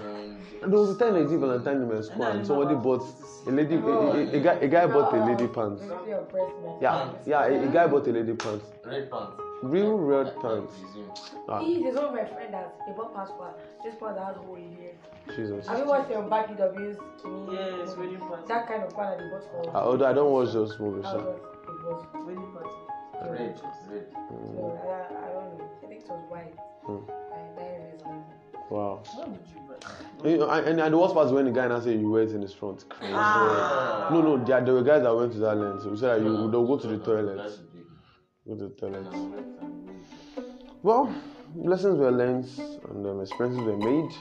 and 0.61 0.71
there 0.71 0.79
was 0.79 0.95
a 0.95 0.97
time 0.99 1.13
they 1.13 1.25
did 1.29 1.39
valentine 1.39 1.77
in 1.81 1.93
my 1.93 2.01
school 2.01 2.23
and 2.23 2.45
somebody 2.45 2.75
bought 2.75 3.03
a 3.47 3.51
lady 3.51 3.75
a, 3.75 3.79
a, 3.79 4.31
a 4.31 4.39
guy 4.39 4.53
a 4.53 4.67
guy 4.67 4.85
bought 4.87 5.13
a 5.13 5.25
lady 5.25 5.47
pants 5.47 5.81
Basically 5.81 6.11
oppressed 6.11 6.55
men. 6.63 6.75
yeah 6.81 7.11
yeah 7.25 7.45
a, 7.45 7.63
a 7.63 7.71
guy 7.71 7.87
bought 7.87 8.07
a 8.07 8.11
lady 8.11 8.33
pants 8.33 8.65
Red 8.85 9.09
pants. 9.11 9.33
Real 9.61 9.97
red 9.97 10.33
pants. 10.41 10.73
Ah, 11.49 11.59
He 11.59 11.83
is 11.83 11.93
one 11.95 12.05
of 12.05 12.13
my 12.13 12.23
friend 12.23 12.53
that 12.53 12.77
they 12.87 12.93
bought 12.93 13.13
passport. 13.13 13.59
This 13.83 13.93
part 13.95 14.15
that 14.15 14.27
has 14.27 14.37
hole 14.37 14.55
in 14.55 14.73
here. 14.79 14.93
Jesus. 15.35 15.67
Have 15.67 15.79
you 15.79 15.85
watched 15.85 16.09
your 16.09 16.21
back 16.29 16.47
EW's 16.49 16.95
skinny? 17.17 17.45
Yes, 17.51 17.97
wedding 17.97 18.19
party. 18.19 18.43
That 18.47 18.67
kind 18.69 18.83
of 18.83 18.93
part 18.95 19.17
that 19.17 19.23
they 19.23 19.29
bought 19.29 19.43
for. 19.51 19.71
Ah, 19.75 19.81
although 19.83 20.05
I 20.05 20.13
don't 20.13 20.31
watch 20.31 20.53
those 20.53 20.79
movies. 20.79 21.03
That 21.03 21.17
was 21.17 21.35
it 21.35 21.83
was. 21.83 22.05
Wedding 22.25 22.51
party. 22.53 22.69
Red, 23.19 23.61
red. 23.91 24.07
So 24.15 24.79
I, 24.79 25.27
I 25.27 25.27
don't 25.27 25.57
know. 25.59 25.69
I 25.83 25.87
think 25.87 26.03
it 26.03 26.09
was 26.09 26.23
white. 26.31 26.55
Mm. 26.87 27.03
Wow. 28.69 29.03
You? 30.23 30.43
And, 30.49 30.67
and, 30.67 30.79
and 30.81 30.93
the 30.93 30.97
worst 30.97 31.13
part 31.13 31.27
is 31.27 31.33
when 31.33 31.45
the 31.45 31.51
guy 31.51 31.67
now 31.67 31.79
say 31.79 31.95
you 31.95 32.09
wear 32.09 32.23
it 32.23 32.31
in 32.31 32.41
his 32.41 32.53
front. 32.53 32.87
Crazy. 32.89 33.13
Ah. 33.15 34.09
No, 34.11 34.21
no, 34.21 34.45
there, 34.45 34.61
there 34.63 34.73
were 34.73 34.83
guys 34.83 35.03
that 35.03 35.15
went 35.15 35.31
to 35.33 35.39
that 35.39 35.55
length. 35.55 35.83
So 35.83 35.89
we 35.89 35.97
said 35.97 36.19
that 36.19 36.25
you 36.25 36.51
they'll 36.51 36.67
go 36.67 36.77
to 36.77 36.87
the 36.87 36.97
toilet. 36.97 37.51
Go 38.47 38.55
to 38.55 38.63
the 38.67 38.69
toilet. 38.75 39.03
No, 39.03 39.27
red 39.27 39.45
and 39.61 39.89
red. 39.89 39.95
Well, 40.83 41.13
lessons 41.55 41.99
were 41.99 42.11
learned 42.11 42.47
and 42.89 43.05
um, 43.07 43.21
experiences 43.21 43.63
were 43.63 43.77
made. 43.77 44.11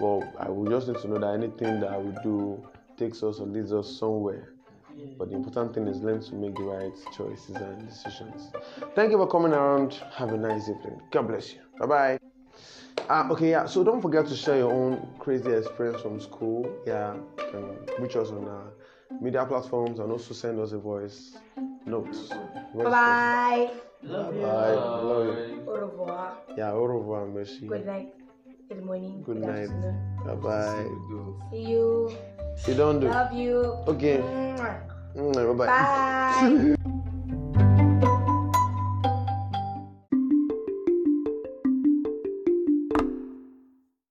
Well, 0.00 0.32
I 0.38 0.48
will 0.48 0.68
just 0.70 0.88
need 0.88 0.98
to 0.98 1.08
know 1.08 1.18
that 1.18 1.34
anything 1.34 1.80
that 1.80 2.02
we 2.02 2.12
do 2.22 2.64
takes 2.96 3.22
us 3.22 3.40
or 3.40 3.46
leads 3.46 3.72
us 3.72 3.98
somewhere. 3.98 4.54
But 5.16 5.30
the 5.30 5.36
important 5.36 5.74
thing 5.74 5.86
is 5.86 6.00
learn 6.00 6.20
to 6.22 6.34
make 6.34 6.56
the 6.56 6.62
right 6.62 6.92
choices 7.16 7.54
and 7.56 7.88
decisions. 7.88 8.50
Thank 8.96 9.12
you 9.12 9.18
for 9.18 9.28
coming 9.28 9.52
around. 9.52 9.94
Have 10.16 10.32
a 10.32 10.36
nice 10.36 10.68
evening. 10.68 11.00
God 11.12 11.28
bless 11.28 11.52
you. 11.52 11.60
Bye 11.78 11.86
bye. 11.86 12.17
Uh, 13.08 13.28
okay, 13.30 13.50
yeah. 13.50 13.64
So 13.66 13.82
don't 13.82 14.02
forget 14.02 14.26
to 14.26 14.36
share 14.36 14.58
your 14.58 14.72
own 14.72 15.08
crazy 15.18 15.50
experience 15.50 16.02
from 16.02 16.20
school. 16.20 16.68
Yeah, 16.86 17.14
you 17.38 17.44
can 17.50 17.78
reach 17.98 18.16
us 18.16 18.28
on 18.30 18.46
our 18.46 18.72
media 19.20 19.46
platforms 19.46 19.98
and 19.98 20.12
also 20.12 20.34
send 20.34 20.60
us 20.60 20.72
a 20.72 20.78
voice 20.78 21.36
note. 21.86 22.12
Bye 22.74 22.84
bye. 22.84 23.70
Love 24.02 24.34
you. 24.34 24.42
Bye. 24.42 24.74
Love 24.74 25.26
you. 25.26 25.64
Au 25.66 25.72
revoir. 25.72 26.32
Yeah, 26.56 26.72
au 26.72 26.84
revoir, 26.84 27.26
merci. 27.26 27.66
Good 27.66 27.86
night. 27.86 28.12
Good 28.68 28.84
morning. 28.84 29.22
Good 29.24 29.40
night. 29.40 29.70
Bye 30.26 30.34
bye. 30.34 30.84
See 31.50 31.64
you. 31.64 32.12
You 32.66 32.74
don't 32.74 33.00
do. 33.00 33.08
Love 33.08 33.32
you. 33.32 33.56
Okay. 33.88 34.20
Mwah. 34.20 34.84
Mm, 35.16 35.32
bye 35.32 35.66
bye. 35.66 36.74
Bye. 36.74 36.74